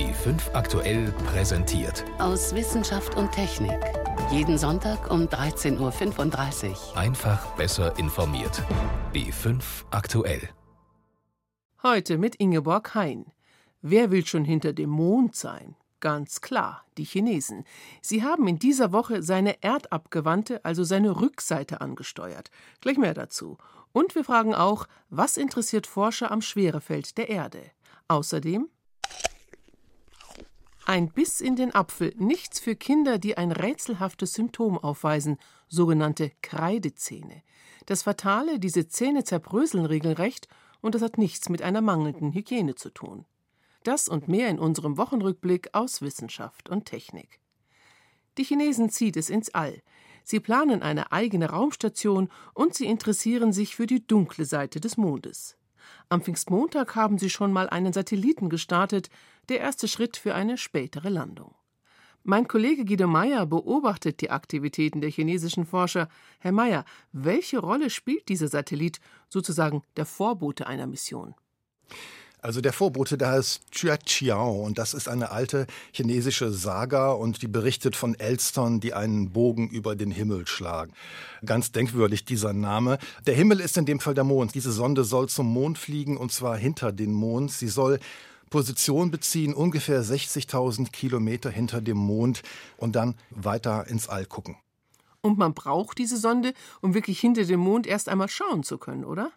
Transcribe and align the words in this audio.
B5 0.00 0.54
aktuell 0.54 1.12
präsentiert. 1.26 2.06
Aus 2.18 2.54
Wissenschaft 2.54 3.18
und 3.18 3.32
Technik. 3.32 3.78
Jeden 4.32 4.56
Sonntag 4.56 5.10
um 5.10 5.26
13.35 5.26 6.70
Uhr. 6.70 6.96
Einfach 6.96 7.54
besser 7.56 7.98
informiert. 7.98 8.62
B5 9.12 9.62
aktuell. 9.90 10.48
Heute 11.82 12.16
mit 12.16 12.34
Ingeborg 12.36 12.94
Hein. 12.94 13.26
Wer 13.82 14.10
will 14.10 14.24
schon 14.24 14.46
hinter 14.46 14.72
dem 14.72 14.88
Mond 14.88 15.36
sein? 15.36 15.76
Ganz 16.00 16.40
klar, 16.40 16.86
die 16.96 17.04
Chinesen. 17.04 17.64
Sie 18.00 18.22
haben 18.22 18.48
in 18.48 18.58
dieser 18.58 18.92
Woche 18.92 19.22
seine 19.22 19.62
erdabgewandte, 19.62 20.64
also 20.64 20.82
seine 20.82 21.20
Rückseite 21.20 21.82
angesteuert. 21.82 22.50
Gleich 22.80 22.96
mehr 22.96 23.12
dazu. 23.12 23.58
Und 23.92 24.14
wir 24.14 24.24
fragen 24.24 24.54
auch, 24.54 24.86
was 25.10 25.36
interessiert 25.36 25.86
Forscher 25.86 26.30
am 26.30 26.40
Schwerefeld 26.40 27.18
der 27.18 27.28
Erde? 27.28 27.60
Außerdem 28.08 28.70
ein 30.86 31.10
Biss 31.10 31.40
in 31.40 31.56
den 31.56 31.74
Apfel, 31.74 32.14
nichts 32.18 32.58
für 32.60 32.74
Kinder, 32.74 33.18
die 33.18 33.36
ein 33.36 33.52
rätselhaftes 33.52 34.32
Symptom 34.32 34.78
aufweisen, 34.78 35.38
sogenannte 35.68 36.32
Kreidezähne. 36.42 37.42
Das 37.86 38.02
Fatale, 38.02 38.58
diese 38.58 38.88
Zähne 38.88 39.24
zerbröseln 39.24 39.86
regelrecht 39.86 40.48
und 40.80 40.94
das 40.94 41.02
hat 41.02 41.18
nichts 41.18 41.48
mit 41.48 41.62
einer 41.62 41.80
mangelnden 41.80 42.32
Hygiene 42.32 42.74
zu 42.74 42.90
tun. 42.90 43.26
Das 43.82 44.08
und 44.08 44.28
mehr 44.28 44.48
in 44.48 44.58
unserem 44.58 44.96
Wochenrückblick 44.96 45.70
aus 45.72 46.02
Wissenschaft 46.02 46.68
und 46.68 46.84
Technik. 46.84 47.40
Die 48.38 48.44
Chinesen 48.44 48.90
zieht 48.90 49.16
es 49.16 49.30
ins 49.30 49.52
All. 49.54 49.82
Sie 50.22 50.40
planen 50.40 50.82
eine 50.82 51.12
eigene 51.12 51.50
Raumstation 51.50 52.28
und 52.54 52.74
sie 52.74 52.86
interessieren 52.86 53.52
sich 53.52 53.74
für 53.74 53.86
die 53.86 54.06
dunkle 54.06 54.44
Seite 54.44 54.80
des 54.80 54.96
Mondes. 54.96 55.56
Am 56.08 56.22
Pfingstmontag 56.22 56.94
haben 56.94 57.18
sie 57.18 57.30
schon 57.30 57.52
mal 57.52 57.68
einen 57.68 57.92
Satelliten 57.92 58.48
gestartet, 58.48 59.10
der 59.48 59.60
erste 59.60 59.88
Schritt 59.88 60.16
für 60.16 60.34
eine 60.34 60.58
spätere 60.58 61.08
Landung. 61.08 61.54
Mein 62.22 62.46
Kollege 62.46 62.84
Guido 62.84 63.06
Meyer 63.06 63.46
beobachtet 63.46 64.20
die 64.20 64.30
Aktivitäten 64.30 65.00
der 65.00 65.10
chinesischen 65.10 65.64
Forscher. 65.64 66.08
Herr 66.38 66.52
Meyer, 66.52 66.84
welche 67.12 67.58
Rolle 67.58 67.88
spielt 67.88 68.28
dieser 68.28 68.48
Satellit, 68.48 69.00
sozusagen 69.30 69.82
der 69.96 70.04
Vorbote 70.04 70.66
einer 70.66 70.86
Mission? 70.86 71.34
Also 72.42 72.62
der 72.62 72.72
Vorbote, 72.72 73.18
der 73.18 73.32
heißt 73.32 73.70
Chuaqiao 73.70 74.64
und 74.64 74.78
das 74.78 74.94
ist 74.94 75.08
eine 75.08 75.30
alte 75.30 75.66
chinesische 75.92 76.50
Saga 76.50 77.12
und 77.12 77.42
die 77.42 77.48
berichtet 77.48 77.96
von 77.96 78.18
Elstern, 78.18 78.80
die 78.80 78.94
einen 78.94 79.30
Bogen 79.30 79.68
über 79.68 79.94
den 79.94 80.10
Himmel 80.10 80.46
schlagen. 80.46 80.92
Ganz 81.44 81.70
denkwürdig 81.70 82.24
dieser 82.24 82.54
Name. 82.54 82.98
Der 83.26 83.34
Himmel 83.34 83.60
ist 83.60 83.76
in 83.76 83.84
dem 83.84 84.00
Fall 84.00 84.14
der 84.14 84.24
Mond. 84.24 84.54
Diese 84.54 84.72
Sonde 84.72 85.04
soll 85.04 85.28
zum 85.28 85.52
Mond 85.52 85.76
fliegen 85.76 86.16
und 86.16 86.32
zwar 86.32 86.56
hinter 86.56 86.92
den 86.92 87.12
Mond. 87.12 87.52
Sie 87.52 87.68
soll 87.68 87.98
Position 88.50 89.10
beziehen, 89.10 89.54
ungefähr 89.54 90.02
60.000 90.02 90.90
Kilometer 90.90 91.50
hinter 91.50 91.80
dem 91.80 91.96
Mond 91.96 92.42
und 92.76 92.96
dann 92.96 93.14
weiter 93.30 93.86
ins 93.86 94.08
All 94.08 94.26
gucken. 94.26 94.56
Und 95.22 95.38
man 95.38 95.54
braucht 95.54 95.98
diese 95.98 96.16
Sonde, 96.16 96.52
um 96.80 96.94
wirklich 96.94 97.20
hinter 97.20 97.44
dem 97.44 97.60
Mond 97.60 97.86
erst 97.86 98.08
einmal 98.08 98.28
schauen 98.28 98.62
zu 98.62 98.78
können, 98.78 99.04
oder? 99.04 99.32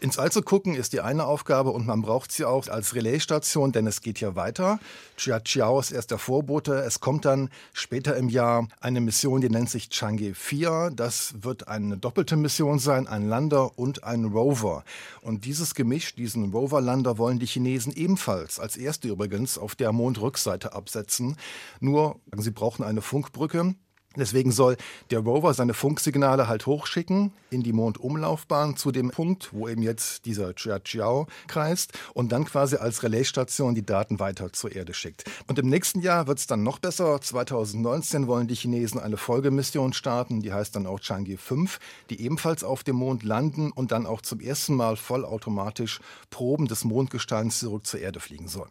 Ins 0.00 0.18
All 0.18 0.32
zu 0.32 0.40
gucken 0.40 0.74
ist 0.74 0.92
die 0.92 1.00
eine 1.00 1.26
Aufgabe 1.26 1.70
und 1.70 1.86
man 1.86 2.00
braucht 2.00 2.32
sie 2.32 2.44
auch 2.44 2.68
als 2.68 2.94
Relaisstation, 2.94 3.72
denn 3.72 3.86
es 3.86 4.00
geht 4.00 4.20
ja 4.20 4.34
weiter. 4.34 4.78
Chiachiao 5.16 5.78
ist 5.78 5.90
erst 5.90 6.10
der 6.10 6.18
Vorbote. 6.18 6.74
Es 6.76 7.00
kommt 7.00 7.24
dann 7.24 7.50
später 7.72 8.16
im 8.16 8.28
Jahr 8.28 8.68
eine 8.80 9.00
Mission, 9.00 9.40
die 9.40 9.50
nennt 9.50 9.68
sich 9.68 9.86
Chang'e 9.86 10.34
4. 10.34 10.92
Das 10.94 11.34
wird 11.42 11.68
eine 11.68 11.98
doppelte 11.98 12.36
Mission 12.36 12.78
sein, 12.78 13.06
ein 13.06 13.28
Lander 13.28 13.78
und 13.78 14.04
ein 14.04 14.24
Rover. 14.24 14.84
Und 15.22 15.44
dieses 15.44 15.74
Gemisch, 15.74 16.14
diesen 16.14 16.52
Rover-Lander, 16.52 17.18
wollen 17.18 17.38
die 17.38 17.46
Chinesen 17.46 17.92
ebenfalls, 17.92 18.58
als 18.58 18.76
erste 18.76 19.08
übrigens, 19.08 19.58
auf 19.58 19.74
der 19.74 19.92
Mondrückseite 19.92 20.72
absetzen. 20.72 21.36
Nur, 21.80 22.20
sie 22.36 22.50
brauchen 22.50 22.82
eine 22.84 23.02
Funkbrücke. 23.02 23.74
Deswegen 24.16 24.52
soll 24.52 24.76
der 25.10 25.20
Rover 25.20 25.54
seine 25.54 25.74
Funksignale 25.74 26.48
halt 26.48 26.66
hochschicken 26.66 27.32
in 27.50 27.62
die 27.62 27.72
Mondumlaufbahn 27.72 28.76
zu 28.76 28.92
dem 28.92 29.10
Punkt, 29.10 29.52
wo 29.52 29.68
eben 29.68 29.82
jetzt 29.82 30.24
dieser 30.24 30.54
Chiachiao 30.54 31.26
kreist 31.46 31.92
und 32.14 32.32
dann 32.32 32.44
quasi 32.44 32.76
als 32.76 33.02
Relaisstation 33.02 33.74
die 33.74 33.84
Daten 33.84 34.18
weiter 34.18 34.52
zur 34.52 34.74
Erde 34.74 34.94
schickt. 34.94 35.24
Und 35.46 35.58
im 35.58 35.68
nächsten 35.68 36.00
Jahr 36.00 36.26
wird 36.26 36.38
es 36.38 36.46
dann 36.46 36.62
noch 36.62 36.78
besser. 36.78 37.20
2019 37.20 38.26
wollen 38.26 38.48
die 38.48 38.54
Chinesen 38.54 39.00
eine 39.00 39.16
Folgemission 39.16 39.92
starten, 39.92 40.40
die 40.40 40.52
heißt 40.52 40.74
dann 40.74 40.86
auch 40.86 41.00
Chang'e 41.00 41.38
5, 41.38 41.78
die 42.10 42.20
ebenfalls 42.20 42.64
auf 42.64 42.84
dem 42.84 42.96
Mond 42.96 43.22
landen 43.22 43.70
und 43.72 43.92
dann 43.92 44.06
auch 44.06 44.22
zum 44.22 44.40
ersten 44.40 44.74
Mal 44.74 44.96
vollautomatisch 44.96 46.00
Proben 46.30 46.66
des 46.66 46.84
Mondgesteins 46.84 47.60
zurück 47.60 47.86
zur 47.86 48.00
Erde 48.00 48.20
fliegen 48.20 48.48
sollen. 48.48 48.70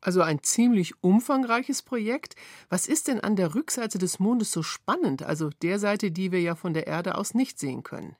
Also 0.00 0.22
ein 0.22 0.42
ziemlich 0.42 1.02
umfangreiches 1.02 1.82
Projekt. 1.82 2.34
Was 2.68 2.86
ist 2.86 3.08
denn 3.08 3.20
an 3.20 3.36
der 3.36 3.54
Rückseite 3.54 3.98
des 3.98 4.18
Mondes 4.18 4.50
so 4.52 4.62
spannend, 4.62 5.22
also 5.22 5.50
der 5.62 5.78
Seite, 5.78 6.10
die 6.10 6.32
wir 6.32 6.40
ja 6.40 6.54
von 6.54 6.72
der 6.72 6.86
Erde 6.86 7.16
aus 7.16 7.34
nicht 7.34 7.58
sehen 7.58 7.82
können? 7.82 8.16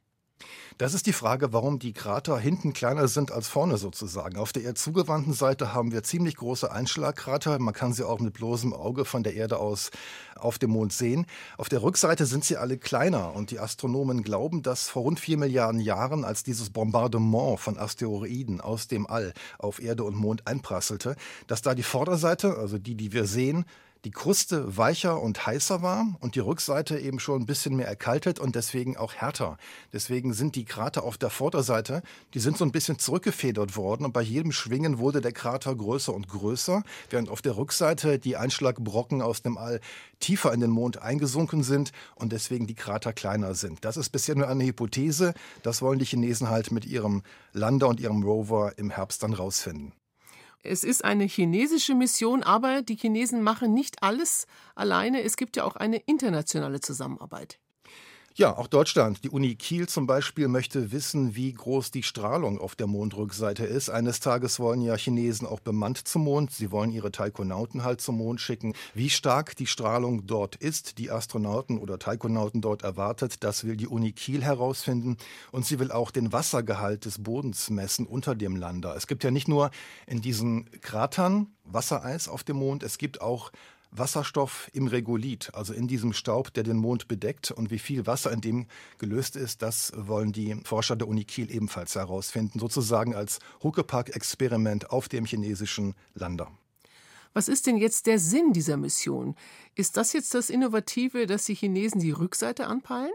Das 0.78 0.94
ist 0.94 1.06
die 1.06 1.12
Frage, 1.12 1.52
warum 1.52 1.78
die 1.78 1.92
Krater 1.92 2.38
hinten 2.38 2.72
kleiner 2.72 3.06
sind 3.06 3.32
als 3.32 3.48
vorne 3.48 3.76
sozusagen. 3.76 4.38
Auf 4.38 4.52
der 4.52 4.62
eher 4.62 4.74
zugewandten 4.74 5.34
Seite 5.34 5.74
haben 5.74 5.92
wir 5.92 6.02
ziemlich 6.02 6.36
große 6.36 6.72
Einschlagkrater. 6.72 7.58
Man 7.58 7.74
kann 7.74 7.92
sie 7.92 8.06
auch 8.06 8.18
mit 8.18 8.32
bloßem 8.32 8.72
Auge 8.72 9.04
von 9.04 9.22
der 9.22 9.34
Erde 9.34 9.58
aus 9.58 9.90
auf 10.36 10.58
dem 10.58 10.70
Mond 10.70 10.92
sehen. 10.92 11.26
Auf 11.58 11.68
der 11.68 11.82
Rückseite 11.82 12.24
sind 12.24 12.44
sie 12.44 12.56
alle 12.56 12.78
kleiner 12.78 13.34
und 13.34 13.50
die 13.50 13.58
Astronomen 13.58 14.22
glauben, 14.22 14.62
dass 14.62 14.88
vor 14.88 15.02
rund 15.02 15.20
vier 15.20 15.36
Milliarden 15.36 15.80
Jahren, 15.80 16.24
als 16.24 16.42
dieses 16.42 16.70
Bombardement 16.70 17.60
von 17.60 17.78
Asteroiden 17.78 18.60
aus 18.60 18.88
dem 18.88 19.06
All 19.06 19.34
auf 19.58 19.82
Erde 19.82 20.04
und 20.04 20.16
Mond 20.16 20.46
einprasselte, 20.46 21.16
dass 21.46 21.60
da 21.60 21.74
die 21.74 21.82
Vorderseite, 21.82 22.56
also 22.56 22.78
die, 22.78 22.94
die 22.94 23.12
wir 23.12 23.26
sehen, 23.26 23.66
die 24.04 24.10
Kruste 24.10 24.76
weicher 24.76 25.20
und 25.20 25.46
heißer 25.46 25.82
war 25.82 26.06
und 26.20 26.34
die 26.34 26.40
Rückseite 26.40 26.98
eben 26.98 27.20
schon 27.20 27.42
ein 27.42 27.46
bisschen 27.46 27.76
mehr 27.76 27.86
erkaltet 27.86 28.38
und 28.38 28.54
deswegen 28.54 28.96
auch 28.96 29.14
härter. 29.14 29.58
Deswegen 29.92 30.32
sind 30.32 30.56
die 30.56 30.64
Krater 30.64 31.02
auf 31.02 31.18
der 31.18 31.30
Vorderseite, 31.30 32.02
die 32.32 32.38
sind 32.38 32.56
so 32.56 32.64
ein 32.64 32.72
bisschen 32.72 32.98
zurückgefedert 32.98 33.76
worden 33.76 34.04
und 34.04 34.12
bei 34.12 34.22
jedem 34.22 34.52
Schwingen 34.52 34.98
wurde 34.98 35.20
der 35.20 35.32
Krater 35.32 35.74
größer 35.74 36.14
und 36.14 36.28
größer, 36.28 36.82
während 37.10 37.28
auf 37.28 37.42
der 37.42 37.56
Rückseite 37.56 38.18
die 38.18 38.36
Einschlagbrocken 38.36 39.20
aus 39.20 39.42
dem 39.42 39.58
All 39.58 39.80
tiefer 40.18 40.52
in 40.52 40.60
den 40.60 40.70
Mond 40.70 41.02
eingesunken 41.02 41.62
sind 41.62 41.92
und 42.14 42.32
deswegen 42.32 42.66
die 42.66 42.74
Krater 42.74 43.12
kleiner 43.12 43.54
sind. 43.54 43.84
Das 43.84 43.96
ist 43.96 44.10
bisher 44.10 44.34
nur 44.34 44.48
eine 44.48 44.64
Hypothese, 44.64 45.34
das 45.62 45.82
wollen 45.82 45.98
die 45.98 46.06
Chinesen 46.06 46.48
halt 46.48 46.72
mit 46.72 46.86
ihrem 46.86 47.22
Lander 47.52 47.88
und 47.88 48.00
ihrem 48.00 48.22
Rover 48.22 48.72
im 48.78 48.90
Herbst 48.90 49.22
dann 49.22 49.34
rausfinden. 49.34 49.92
Es 50.62 50.84
ist 50.84 51.04
eine 51.04 51.24
chinesische 51.24 51.94
Mission, 51.94 52.42
aber 52.42 52.82
die 52.82 52.96
Chinesen 52.96 53.42
machen 53.42 53.72
nicht 53.72 54.02
alles 54.02 54.46
alleine. 54.74 55.22
Es 55.22 55.36
gibt 55.36 55.56
ja 55.56 55.64
auch 55.64 55.76
eine 55.76 55.96
internationale 55.96 56.80
Zusammenarbeit. 56.80 57.58
Ja, 58.40 58.56
auch 58.56 58.68
Deutschland. 58.68 59.22
Die 59.22 59.28
Uni 59.28 59.54
Kiel 59.54 59.86
zum 59.86 60.06
Beispiel 60.06 60.48
möchte 60.48 60.92
wissen, 60.92 61.36
wie 61.36 61.52
groß 61.52 61.90
die 61.90 62.02
Strahlung 62.02 62.58
auf 62.58 62.74
der 62.74 62.86
Mondrückseite 62.86 63.66
ist. 63.66 63.90
Eines 63.90 64.20
Tages 64.20 64.58
wollen 64.58 64.80
ja 64.80 64.96
Chinesen 64.96 65.46
auch 65.46 65.60
bemannt 65.60 66.08
zum 66.08 66.24
Mond. 66.24 66.50
Sie 66.50 66.70
wollen 66.70 66.90
ihre 66.90 67.12
Taikonauten 67.12 67.84
halt 67.84 68.00
zum 68.00 68.16
Mond 68.16 68.40
schicken. 68.40 68.72
Wie 68.94 69.10
stark 69.10 69.56
die 69.56 69.66
Strahlung 69.66 70.26
dort 70.26 70.56
ist, 70.56 70.96
die 70.96 71.10
Astronauten 71.10 71.76
oder 71.76 71.98
Taikonauten 71.98 72.62
dort 72.62 72.80
erwartet, 72.80 73.44
das 73.44 73.64
will 73.64 73.76
die 73.76 73.88
Uni 73.88 74.12
Kiel 74.12 74.42
herausfinden. 74.42 75.18
Und 75.52 75.66
sie 75.66 75.78
will 75.78 75.92
auch 75.92 76.10
den 76.10 76.32
Wassergehalt 76.32 77.04
des 77.04 77.22
Bodens 77.22 77.68
messen 77.68 78.06
unter 78.06 78.34
dem 78.34 78.56
Lander. 78.56 78.96
Es 78.96 79.06
gibt 79.06 79.22
ja 79.22 79.30
nicht 79.30 79.48
nur 79.48 79.70
in 80.06 80.22
diesen 80.22 80.70
Kratern 80.80 81.48
Wassereis 81.64 82.26
auf 82.26 82.42
dem 82.42 82.56
Mond, 82.56 82.84
es 82.84 82.96
gibt 82.96 83.20
auch 83.20 83.52
Wasserstoff 83.90 84.70
im 84.72 84.86
Regolith, 84.86 85.50
also 85.54 85.72
in 85.72 85.88
diesem 85.88 86.12
Staub, 86.12 86.52
der 86.54 86.62
den 86.62 86.76
Mond 86.76 87.08
bedeckt. 87.08 87.50
Und 87.50 87.70
wie 87.70 87.78
viel 87.78 88.06
Wasser 88.06 88.30
in 88.32 88.40
dem 88.40 88.66
gelöst 88.98 89.36
ist, 89.36 89.62
das 89.62 89.92
wollen 89.96 90.32
die 90.32 90.56
Forscher 90.64 90.96
der 90.96 91.08
Uni 91.08 91.24
Kiel 91.24 91.50
ebenfalls 91.50 91.94
herausfinden, 91.94 92.58
sozusagen 92.58 93.14
als 93.14 93.38
Huckepack-Experiment 93.62 94.90
auf 94.90 95.08
dem 95.08 95.24
chinesischen 95.24 95.94
Lander. 96.14 96.50
Was 97.32 97.48
ist 97.48 97.66
denn 97.66 97.76
jetzt 97.76 98.06
der 98.06 98.18
Sinn 98.18 98.52
dieser 98.52 98.76
Mission? 98.76 99.36
Ist 99.74 99.96
das 99.96 100.12
jetzt 100.12 100.34
das 100.34 100.50
Innovative, 100.50 101.26
dass 101.26 101.44
die 101.44 101.54
Chinesen 101.54 102.00
die 102.00 102.10
Rückseite 102.10 102.66
anpeilen? 102.66 103.12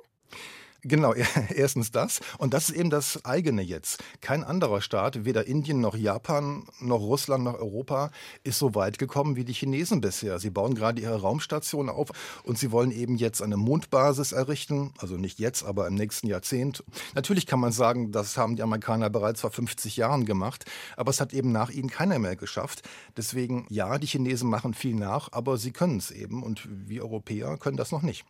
Genau, 0.87 1.15
erstens 1.55 1.89
das. 1.89 2.19
Und 2.37 2.53
das 2.53 2.69
ist 2.69 2.75
eben 2.75 2.91
das 2.91 3.25
eigene 3.25 3.63
jetzt. 3.63 4.03
Kein 4.21 4.43
anderer 4.43 4.81
Staat, 4.81 5.25
weder 5.25 5.47
Indien 5.47 5.81
noch 5.81 5.95
Japan 5.95 6.67
noch 6.79 6.99
Russland 6.99 7.43
noch 7.43 7.55
Europa, 7.55 8.11
ist 8.43 8.59
so 8.59 8.75
weit 8.75 8.99
gekommen 8.99 9.35
wie 9.35 9.45
die 9.45 9.53
Chinesen 9.53 9.99
bisher. 9.99 10.37
Sie 10.37 10.51
bauen 10.51 10.75
gerade 10.75 11.01
ihre 11.01 11.21
Raumstation 11.21 11.89
auf 11.89 12.09
und 12.43 12.59
sie 12.59 12.71
wollen 12.71 12.91
eben 12.91 13.15
jetzt 13.15 13.41
eine 13.41 13.57
Mondbasis 13.57 14.31
errichten. 14.31 14.93
Also 14.99 15.17
nicht 15.17 15.39
jetzt, 15.39 15.63
aber 15.63 15.87
im 15.87 15.95
nächsten 15.95 16.27
Jahrzehnt. 16.27 16.83
Natürlich 17.15 17.47
kann 17.47 17.59
man 17.59 17.71
sagen, 17.71 18.11
das 18.11 18.37
haben 18.37 18.55
die 18.55 18.61
Amerikaner 18.61 19.09
bereits 19.09 19.41
vor 19.41 19.49
50 19.49 19.97
Jahren 19.97 20.23
gemacht, 20.25 20.65
aber 20.97 21.09
es 21.09 21.19
hat 21.19 21.33
eben 21.33 21.51
nach 21.51 21.71
ihnen 21.71 21.89
keiner 21.89 22.19
mehr 22.19 22.35
geschafft. 22.35 22.87
Deswegen, 23.17 23.65
ja, 23.71 23.97
die 23.97 24.05
Chinesen 24.05 24.51
machen 24.51 24.75
viel 24.75 24.93
nach, 24.93 25.29
aber 25.31 25.57
sie 25.57 25.71
können 25.71 25.97
es 25.97 26.11
eben 26.11 26.43
und 26.43 26.67
wir 26.69 27.01
Europäer 27.01 27.57
können 27.57 27.77
das 27.77 27.91
noch 27.91 28.03
nicht. 28.03 28.23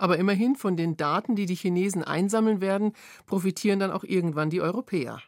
Aber 0.00 0.16
immerhin 0.16 0.56
von 0.56 0.78
den 0.78 0.96
Daten, 0.96 1.36
die 1.36 1.44
die 1.44 1.54
Chinesen 1.54 2.02
einsammeln 2.02 2.62
werden, 2.62 2.94
profitieren 3.26 3.78
dann 3.78 3.90
auch 3.90 4.02
irgendwann 4.02 4.48
die 4.48 4.62
Europäer. 4.62 5.20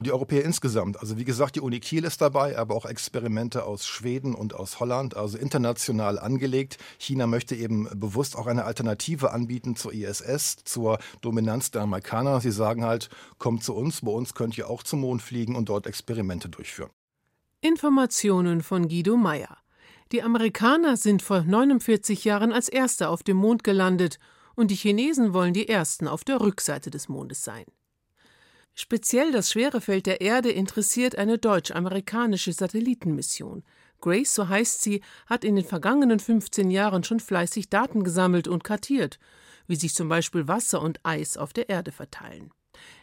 Die 0.00 0.12
Europäer 0.12 0.44
insgesamt. 0.44 1.00
Also 1.00 1.16
wie 1.16 1.24
gesagt, 1.24 1.56
die 1.56 1.62
Uni 1.62 1.80
Kiel 1.80 2.04
ist 2.04 2.20
dabei, 2.20 2.58
aber 2.58 2.74
auch 2.74 2.84
Experimente 2.84 3.64
aus 3.64 3.86
Schweden 3.86 4.34
und 4.34 4.52
aus 4.52 4.78
Holland, 4.78 5.16
also 5.16 5.38
international 5.38 6.18
angelegt. 6.18 6.76
China 6.98 7.26
möchte 7.26 7.56
eben 7.56 7.88
bewusst 7.94 8.36
auch 8.36 8.46
eine 8.46 8.64
Alternative 8.64 9.32
anbieten 9.32 9.74
zur 9.74 9.94
ISS, 9.94 10.58
zur 10.64 10.98
Dominanz 11.22 11.70
der 11.70 11.80
Amerikaner. 11.80 12.42
Sie 12.42 12.52
sagen 12.52 12.84
halt, 12.84 13.08
kommt 13.38 13.64
zu 13.64 13.74
uns, 13.74 14.02
bei 14.02 14.12
uns 14.12 14.34
könnt 14.34 14.58
ihr 14.58 14.68
auch 14.68 14.82
zum 14.82 15.00
Mond 15.00 15.22
fliegen 15.22 15.56
und 15.56 15.70
dort 15.70 15.86
Experimente 15.86 16.50
durchführen. 16.50 16.90
Informationen 17.62 18.62
von 18.62 18.86
Guido 18.86 19.16
Meyer. 19.16 19.56
Die 20.12 20.22
Amerikaner 20.22 20.96
sind 20.96 21.20
vor 21.20 21.42
49 21.42 22.24
Jahren 22.24 22.52
als 22.52 22.68
Erste 22.68 23.10
auf 23.10 23.22
dem 23.22 23.36
Mond 23.36 23.62
gelandet 23.62 24.18
und 24.54 24.70
die 24.70 24.74
Chinesen 24.74 25.34
wollen 25.34 25.52
die 25.52 25.68
Ersten 25.68 26.08
auf 26.08 26.24
der 26.24 26.40
Rückseite 26.40 26.90
des 26.90 27.08
Mondes 27.08 27.44
sein. 27.44 27.66
Speziell 28.74 29.32
das 29.32 29.50
Schwerefeld 29.50 30.06
der 30.06 30.20
Erde 30.20 30.50
interessiert 30.50 31.16
eine 31.16 31.36
deutsch-amerikanische 31.36 32.52
Satellitenmission. 32.52 33.64
Grace, 34.00 34.34
so 34.34 34.48
heißt 34.48 34.82
sie, 34.82 35.02
hat 35.26 35.44
in 35.44 35.56
den 35.56 35.64
vergangenen 35.64 36.20
15 36.20 36.70
Jahren 36.70 37.04
schon 37.04 37.20
fleißig 37.20 37.68
Daten 37.68 38.04
gesammelt 38.04 38.48
und 38.48 38.64
kartiert, 38.64 39.18
wie 39.66 39.76
sich 39.76 39.94
zum 39.94 40.08
Beispiel 40.08 40.48
Wasser 40.48 40.80
und 40.80 41.00
Eis 41.04 41.36
auf 41.36 41.52
der 41.52 41.68
Erde 41.68 41.92
verteilen. 41.92 42.50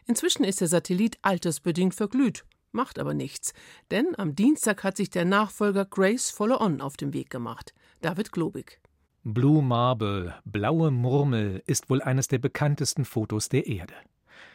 Inzwischen 0.07 0.43
ist 0.43 0.61
der 0.61 0.69
Satellit 0.69 1.17
altersbedingt 1.21 1.93
verglüht, 1.93 2.45
macht 2.75 2.99
aber 2.99 3.15
nichts, 3.15 3.53
denn 3.89 4.13
am 4.17 4.35
Dienstag 4.35 4.83
hat 4.83 4.97
sich 4.97 5.09
der 5.09 5.25
Nachfolger 5.25 5.85
Grace 5.85 6.29
Follow-on 6.29 6.81
auf 6.81 6.97
den 6.97 7.13
Weg 7.13 7.31
gemacht. 7.31 7.73
David 8.01 8.31
Globig. 8.31 8.79
Blue 9.23 9.63
Marble, 9.63 10.35
blaue 10.45 10.91
Murmel, 10.91 11.63
ist 11.65 11.89
wohl 11.89 12.03
eines 12.03 12.27
der 12.27 12.37
bekanntesten 12.37 13.05
Fotos 13.05 13.49
der 13.49 13.65
Erde. 13.65 13.95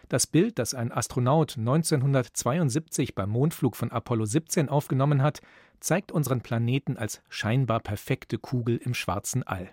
Das 0.08 0.26
Bild, 0.26 0.58
das 0.58 0.74
ein 0.74 0.92
Astronaut 0.92 1.56
1972 1.56 3.14
beim 3.14 3.30
Mondflug 3.30 3.74
von 3.74 3.90
Apollo 3.90 4.26
17 4.26 4.68
aufgenommen 4.68 5.22
hat, 5.22 5.40
zeigt 5.80 6.12
unseren 6.12 6.40
Planeten 6.40 6.96
als 6.96 7.22
scheinbar 7.28 7.80
perfekte 7.80 8.38
Kugel 8.38 8.76
im 8.76 8.94
schwarzen 8.94 9.42
All. 9.42 9.70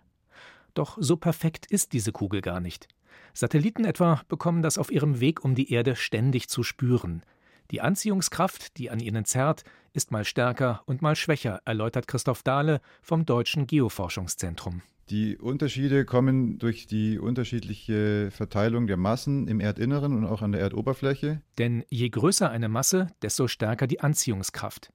Doch 0.74 0.98
so 1.00 1.18
perfekt 1.18 1.66
ist 1.66 1.94
diese 1.94 2.12
Kugel 2.12 2.42
gar 2.42 2.60
nicht. 2.60 2.88
Satelliten 3.34 3.86
etwa 3.86 4.22
bekommen 4.28 4.62
das 4.62 4.78
auf 4.78 4.92
ihrem 4.92 5.20
Weg 5.20 5.44
um 5.44 5.56
die 5.56 5.72
Erde 5.72 5.96
ständig 5.96 6.50
zu 6.50 6.64
spüren. 6.64 7.24
Die 7.72 7.82
Anziehungskraft, 7.82 8.78
die 8.78 8.90
an 8.90 9.00
ihnen 9.00 9.26
zerrt, 9.26 9.64
ist 9.94 10.12
mal 10.12 10.24
stärker 10.24 10.84
und 10.86 11.02
mal 11.02 11.16
schwächer, 11.16 11.62
erläutert 11.66 12.08
Christoph 12.08 12.44
Dahle 12.44 12.82
vom 13.02 13.26
Deutschen 13.26 13.68
Geoforschungszentrum. 13.68 14.82
Die 15.10 15.38
Unterschiede 15.38 16.04
kommen 16.04 16.60
durch 16.60 16.86
die 16.86 17.18
unterschiedliche 17.18 18.30
Verteilung 18.32 18.88
der 18.88 18.98
Massen 18.98 19.48
im 19.48 19.62
Erdinneren 19.62 20.14
und 20.14 20.26
auch 20.26 20.42
an 20.42 20.52
der 20.52 20.62
Erdoberfläche. 20.62 21.42
Denn 21.58 21.86
je 21.90 22.10
größer 22.10 22.50
eine 22.50 22.68
Masse, 22.68 23.08
desto 23.22 23.48
stärker 23.48 23.88
die 23.88 24.02
Anziehungskraft. 24.02 24.92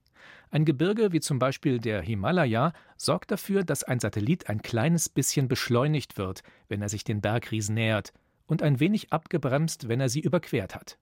Ein 0.51 0.65
Gebirge 0.65 1.11
wie 1.11 1.19
zum 1.19 1.39
Beispiel 1.39 1.79
der 1.79 2.01
Himalaya 2.01 2.73
sorgt 2.95 3.31
dafür, 3.31 3.63
dass 3.63 3.83
ein 3.83 3.99
Satellit 3.99 4.49
ein 4.49 4.61
kleines 4.61 5.09
bisschen 5.09 5.47
beschleunigt 5.47 6.17
wird, 6.19 6.43
wenn 6.69 6.83
er 6.83 6.89
sich 6.89 7.03
den 7.03 7.21
Bergriesen 7.21 7.73
nähert, 7.73 8.13
und 8.45 8.61
ein 8.61 8.79
wenig 8.79 9.11
abgebremst, 9.11 9.87
wenn 9.87 9.99
er 9.99 10.09
sie 10.09 10.19
überquert 10.19 10.75
hat. 10.75 10.99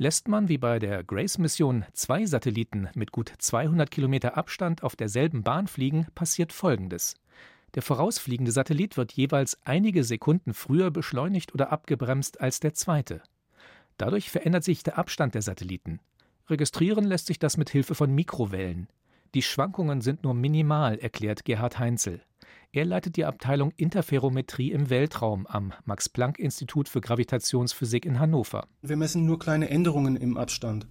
Lässt 0.00 0.28
man 0.28 0.48
wie 0.48 0.58
bei 0.58 0.78
der 0.78 1.02
Grace-Mission 1.02 1.84
zwei 1.92 2.24
Satelliten 2.24 2.88
mit 2.94 3.10
gut 3.10 3.32
200 3.36 3.90
Kilometer 3.90 4.36
Abstand 4.36 4.84
auf 4.84 4.94
derselben 4.94 5.42
Bahn 5.42 5.66
fliegen, 5.66 6.06
passiert 6.14 6.52
Folgendes. 6.52 7.16
Der 7.74 7.82
vorausfliegende 7.82 8.52
Satellit 8.52 8.96
wird 8.96 9.10
jeweils 9.10 9.58
einige 9.64 10.04
Sekunden 10.04 10.54
früher 10.54 10.92
beschleunigt 10.92 11.52
oder 11.52 11.72
abgebremst 11.72 12.40
als 12.40 12.60
der 12.60 12.74
zweite. 12.74 13.22
Dadurch 13.96 14.30
verändert 14.30 14.62
sich 14.62 14.84
der 14.84 14.98
Abstand 14.98 15.34
der 15.34 15.42
Satelliten. 15.42 15.98
Registrieren 16.48 17.04
lässt 17.04 17.26
sich 17.26 17.40
das 17.40 17.56
mit 17.56 17.68
Hilfe 17.68 17.96
von 17.96 18.14
Mikrowellen. 18.14 18.86
Die 19.34 19.42
Schwankungen 19.42 20.00
sind 20.00 20.22
nur 20.22 20.32
minimal, 20.32 20.96
erklärt 21.00 21.44
Gerhard 21.44 21.80
Heinzel. 21.80 22.22
Er 22.70 22.84
leitet 22.84 23.16
die 23.16 23.24
Abteilung 23.24 23.72
Interferometrie 23.76 24.72
im 24.72 24.90
Weltraum 24.90 25.46
am 25.46 25.72
Max-Planck-Institut 25.86 26.90
für 26.90 27.00
Gravitationsphysik 27.00 28.04
in 28.04 28.20
Hannover. 28.20 28.66
Wir 28.82 28.96
messen 28.98 29.24
nur 29.24 29.38
kleine 29.38 29.70
Änderungen 29.70 30.16
im 30.16 30.36
Abstand. 30.36 30.86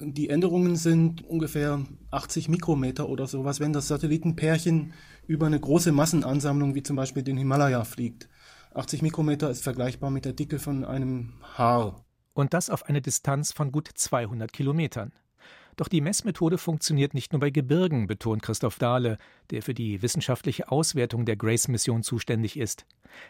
Die 0.00 0.28
Änderungen 0.28 0.74
sind 0.74 1.24
ungefähr 1.24 1.80
80 2.10 2.48
Mikrometer 2.48 3.08
oder 3.08 3.28
sowas, 3.28 3.60
wenn 3.60 3.72
das 3.72 3.86
Satellitenpärchen 3.86 4.94
über 5.28 5.46
eine 5.46 5.60
große 5.60 5.92
Massenansammlung 5.92 6.74
wie 6.74 6.82
zum 6.82 6.96
Beispiel 6.96 7.22
den 7.22 7.36
Himalaya 7.36 7.84
fliegt. 7.84 8.28
80 8.74 9.02
Mikrometer 9.02 9.48
ist 9.48 9.62
vergleichbar 9.62 10.10
mit 10.10 10.24
der 10.24 10.32
Dicke 10.32 10.58
von 10.58 10.84
einem 10.84 11.34
Haar. 11.56 12.04
Und 12.34 12.52
das 12.52 12.68
auf 12.68 12.86
eine 12.86 13.00
Distanz 13.00 13.52
von 13.52 13.70
gut 13.70 13.88
200 13.94 14.52
Kilometern. 14.52 15.12
Doch 15.76 15.88
die 15.88 16.00
Messmethode 16.00 16.58
funktioniert 16.58 17.14
nicht 17.14 17.32
nur 17.32 17.40
bei 17.40 17.50
Gebirgen, 17.50 18.06
betont 18.06 18.42
Christoph 18.42 18.78
Dahle, 18.78 19.18
der 19.50 19.62
für 19.62 19.74
die 19.74 20.02
wissenschaftliche 20.02 20.70
Auswertung 20.70 21.24
der 21.24 21.36
Grace-Mission 21.36 22.02
zuständig 22.02 22.58
ist. 22.58 22.86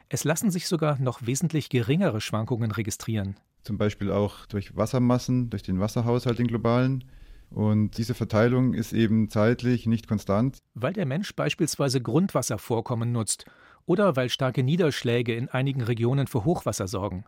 Es 0.08 0.24
lassen 0.24 0.50
sich 0.50 0.66
sogar 0.66 1.00
noch 1.00 1.26
wesentlich 1.26 1.68
geringere 1.68 2.20
Schwankungen 2.20 2.70
registrieren 2.70 3.36
zum 3.64 3.78
Beispiel 3.78 4.10
auch 4.10 4.46
durch 4.46 4.76
Wassermassen, 4.76 5.50
durch 5.50 5.62
den 5.62 5.80
Wasserhaushalt, 5.80 6.38
den 6.38 6.48
globalen. 6.48 7.04
Und 7.50 7.98
diese 7.98 8.14
Verteilung 8.14 8.74
ist 8.74 8.92
eben 8.92 9.28
zeitlich 9.28 9.86
nicht 9.86 10.08
konstant. 10.08 10.58
Weil 10.74 10.94
der 10.94 11.06
Mensch 11.06 11.34
beispielsweise 11.34 12.00
Grundwasservorkommen 12.00 13.12
nutzt 13.12 13.44
oder 13.84 14.16
weil 14.16 14.30
starke 14.30 14.62
Niederschläge 14.62 15.34
in 15.34 15.48
einigen 15.48 15.82
Regionen 15.82 16.26
für 16.26 16.44
Hochwasser 16.44 16.88
sorgen. 16.88 17.24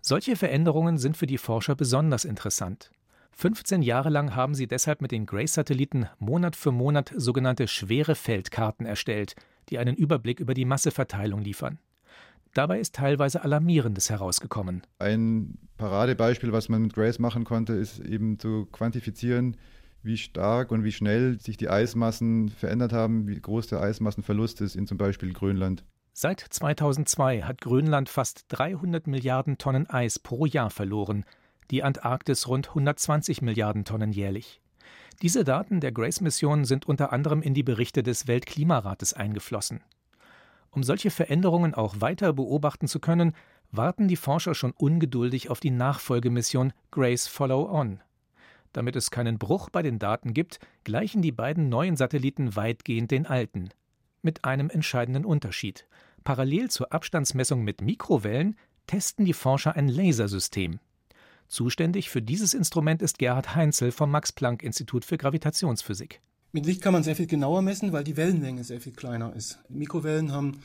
Solche 0.00 0.36
Veränderungen 0.36 0.98
sind 0.98 1.16
für 1.16 1.26
die 1.26 1.38
Forscher 1.38 1.74
besonders 1.74 2.24
interessant. 2.24 2.90
15 3.38 3.82
Jahre 3.82 4.08
lang 4.08 4.34
haben 4.34 4.54
sie 4.54 4.66
deshalb 4.66 5.02
mit 5.02 5.12
den 5.12 5.26
Grace-Satelliten 5.26 6.08
Monat 6.18 6.56
für 6.56 6.72
Monat 6.72 7.12
sogenannte 7.14 7.68
schwere 7.68 8.14
Feldkarten 8.14 8.86
erstellt, 8.86 9.36
die 9.68 9.76
einen 9.76 9.94
Überblick 9.94 10.40
über 10.40 10.54
die 10.54 10.64
Masseverteilung 10.64 11.42
liefern. 11.42 11.78
Dabei 12.54 12.80
ist 12.80 12.94
teilweise 12.94 13.44
Alarmierendes 13.44 14.08
herausgekommen. 14.08 14.86
Ein 14.98 15.58
Paradebeispiel, 15.76 16.52
was 16.52 16.70
man 16.70 16.80
mit 16.80 16.94
Grace 16.94 17.18
machen 17.18 17.44
konnte, 17.44 17.74
ist 17.74 17.98
eben 17.98 18.38
zu 18.38 18.64
quantifizieren, 18.72 19.58
wie 20.02 20.16
stark 20.16 20.72
und 20.72 20.82
wie 20.82 20.92
schnell 20.92 21.38
sich 21.38 21.58
die 21.58 21.68
Eismassen 21.68 22.48
verändert 22.48 22.94
haben, 22.94 23.28
wie 23.28 23.38
groß 23.38 23.66
der 23.66 23.82
Eismassenverlust 23.82 24.62
ist 24.62 24.76
in 24.76 24.86
zum 24.86 24.96
Beispiel 24.96 25.34
Grönland. 25.34 25.84
Seit 26.14 26.40
2002 26.40 27.42
hat 27.42 27.60
Grönland 27.60 28.08
fast 28.08 28.46
300 28.48 29.06
Milliarden 29.06 29.58
Tonnen 29.58 29.90
Eis 29.90 30.18
pro 30.18 30.46
Jahr 30.46 30.70
verloren, 30.70 31.26
die 31.70 31.82
Antarktis 31.82 32.48
rund 32.48 32.68
120 32.68 33.42
Milliarden 33.42 33.84
Tonnen 33.84 34.12
jährlich. 34.12 34.60
Diese 35.22 35.44
Daten 35.44 35.80
der 35.80 35.92
Grace-Mission 35.92 36.64
sind 36.64 36.86
unter 36.86 37.12
anderem 37.12 37.42
in 37.42 37.54
die 37.54 37.62
Berichte 37.62 38.02
des 38.02 38.26
Weltklimarates 38.26 39.14
eingeflossen. 39.14 39.80
Um 40.70 40.82
solche 40.82 41.10
Veränderungen 41.10 41.74
auch 41.74 42.00
weiter 42.00 42.34
beobachten 42.34 42.86
zu 42.86 43.00
können, 43.00 43.34
warten 43.70 44.08
die 44.08 44.16
Forscher 44.16 44.54
schon 44.54 44.72
ungeduldig 44.72 45.48
auf 45.48 45.60
die 45.60 45.70
Nachfolgemission 45.70 46.72
Grace 46.90 47.26
Follow 47.26 47.70
On. 47.70 48.00
Damit 48.72 48.94
es 48.94 49.10
keinen 49.10 49.38
Bruch 49.38 49.70
bei 49.70 49.82
den 49.82 49.98
Daten 49.98 50.34
gibt, 50.34 50.58
gleichen 50.84 51.22
die 51.22 51.32
beiden 51.32 51.70
neuen 51.70 51.96
Satelliten 51.96 52.56
weitgehend 52.56 53.10
den 53.10 53.26
alten. 53.26 53.70
Mit 54.20 54.44
einem 54.44 54.68
entscheidenden 54.68 55.24
Unterschied. 55.24 55.86
Parallel 56.24 56.70
zur 56.70 56.92
Abstandsmessung 56.92 57.64
mit 57.64 57.80
Mikrowellen 57.80 58.56
testen 58.86 59.24
die 59.24 59.32
Forscher 59.32 59.76
ein 59.76 59.88
Lasersystem. 59.88 60.78
Zuständig 61.48 62.10
für 62.10 62.22
dieses 62.22 62.54
Instrument 62.54 63.02
ist 63.02 63.18
Gerhard 63.18 63.54
Heinzel 63.54 63.92
vom 63.92 64.10
Max 64.10 64.32
Planck 64.32 64.62
Institut 64.62 65.04
für 65.04 65.16
Gravitationsphysik. 65.16 66.20
Mit 66.52 66.66
Licht 66.66 66.82
kann 66.82 66.92
man 66.92 67.02
sehr 67.02 67.16
viel 67.16 67.26
genauer 67.26 67.62
messen, 67.62 67.92
weil 67.92 68.04
die 68.04 68.16
Wellenlänge 68.16 68.64
sehr 68.64 68.80
viel 68.80 68.92
kleiner 68.92 69.34
ist. 69.36 69.58
Mikrowellen 69.68 70.32
haben 70.32 70.60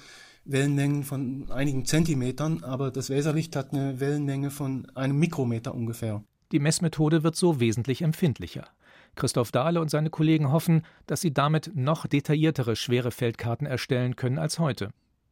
Wellenlängen 0.45 1.03
von 1.03 1.51
einigen 1.51 1.85
Zentimetern, 1.85 2.63
aber 2.63 2.91
das 2.91 3.09
Laserlicht 3.09 3.55
hat 3.55 3.73
eine 3.73 3.99
Wellenlänge 3.99 4.49
von 4.49 4.87
einem 4.95 5.19
Mikrometer 5.19 5.75
ungefähr. 5.75 6.23
Die 6.51 6.59
Messmethode 6.59 7.23
wird 7.23 7.35
so 7.35 7.59
wesentlich 7.59 8.01
empfindlicher. 8.01 8.65
Christoph 9.15 9.51
Dahle 9.51 9.81
und 9.81 9.89
seine 9.89 10.09
Kollegen 10.09 10.51
hoffen, 10.51 10.83
dass 11.05 11.21
sie 11.21 11.33
damit 11.33 11.71
noch 11.75 12.07
detailliertere 12.07 12.75
Schwerefeldkarten 12.75 13.67
erstellen 13.67 14.15
können 14.15 14.39
als 14.39 14.59
heute. 14.59 14.89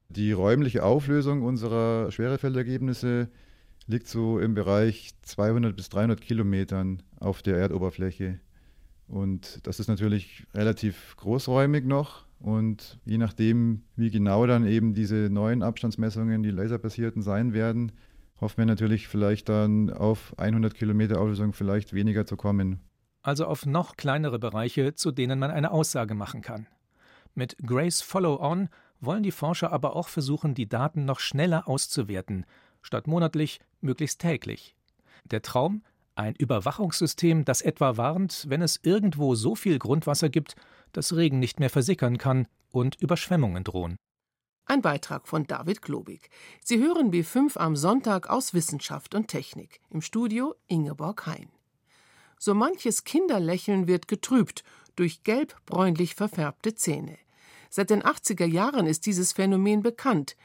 Die 0.10 0.32
räumliche 0.32 0.84
Auflösung 0.84 1.44
unserer 1.44 2.12
Schwerefeldergebnisse 2.12 3.30
liegt 3.90 4.08
so 4.08 4.40
im 4.40 4.54
Bereich 4.54 5.12
200 5.24 5.76
bis 5.76 5.90
300 5.90 6.22
Kilometern 6.22 7.02
auf 7.20 7.42
der 7.42 7.58
Erdoberfläche. 7.58 8.40
Und 9.08 9.66
das 9.66 9.80
ist 9.80 9.88
natürlich 9.88 10.46
relativ 10.54 11.16
großräumig 11.18 11.86
noch. 11.86 12.26
Und 12.40 13.00
je 13.04 13.18
nachdem, 13.18 13.82
wie 13.96 14.12
genau 14.12 14.46
dann 14.46 14.68
eben 14.68 14.94
diese 14.94 15.30
neuen 15.32 15.64
Abstandsmessungen, 15.64 16.44
die 16.44 16.52
laserbasierten 16.52 17.24
sein 17.24 17.52
werden, 17.54 17.92
hoffen 18.40 18.60
wir 18.60 18.66
natürlich 18.68 19.08
vielleicht 19.08 19.50
dann 19.50 19.90
auf 19.90 20.38
100 20.38 20.76
Kilometer 20.76 21.20
Auflösung 21.20 21.54
vielleicht 21.54 21.92
weniger 21.92 22.28
zu 22.28 22.38
kommen. 22.38 22.82
Also 23.24 23.48
auf 23.48 23.66
noch 23.66 23.98
kleinere 23.98 24.38
Bereiche, 24.38 24.94
zu 24.94 25.12
denen 25.12 25.40
man 25.40 25.50
eine 25.50 25.72
Aussage 25.72 26.14
machen 26.14 26.42
kann. 26.42 26.68
Mit 27.34 27.58
Grace 27.66 28.02
Follow-On 28.02 28.70
wollen 29.02 29.24
die 29.24 29.32
Forscher 29.32 29.72
aber 29.72 29.96
auch 29.96 30.10
versuchen, 30.10 30.54
die 30.54 30.70
Daten 30.70 31.06
noch 31.06 31.20
schneller 31.20 31.68
auszuwerten, 31.68 32.46
statt 32.82 33.08
monatlich 33.08 33.60
möglichst 33.82 34.22
täglich. 34.22 34.76
Der 35.26 35.42
Traum, 35.42 35.84
Ein 36.16 36.36
Überwachungssystem, 36.36 37.46
das 37.46 37.62
etwa 37.62 37.96
warnt, 37.96 38.46
wenn 38.50 38.62
es 38.62 38.80
irgendwo 38.84 39.36
so 39.36 39.56
viel 39.56 39.80
Grundwasser 39.80 40.28
gibt, 40.28 40.56
dass 40.92 41.16
Regen 41.16 41.40
nicht 41.40 41.62
mehr 41.62 41.70
versickern 41.70 42.18
kann 42.18 42.48
und 42.72 42.96
Überschwemmungen 43.02 43.64
drohen. 43.64 43.96
Ein 44.66 44.82
Beitrag 44.82 45.28
von 45.28 45.48
David 45.48 45.82
Globig. 45.82 46.30
Sie 46.64 46.78
hören 46.78 47.12
B5 47.12 47.58
am 47.58 47.76
Sonntag 47.76 48.30
aus 48.30 48.54
Wissenschaft 48.54 49.16
und 49.16 49.28
Technik. 49.28 49.80
Im 49.90 50.02
Studio 50.02 50.56
Ingeborg 50.68 51.26
Hein. 51.26 51.50
So 52.38 52.54
manches 52.54 53.04
Kinderlächeln 53.04 53.88
wird 53.88 54.08
getrübt 54.08 54.64
durch 54.96 55.24
gelb-bräunlich 55.24 56.16
verfärbte 56.16 56.76
Zähne. 56.76 57.18
Seit 57.70 57.90
den 57.90 58.04
80er 58.04 58.46
Jahren 58.46 58.88
ist 58.88 59.06
dieses 59.06 59.34
Phänomen 59.34 59.82
bekannt. 59.82 60.36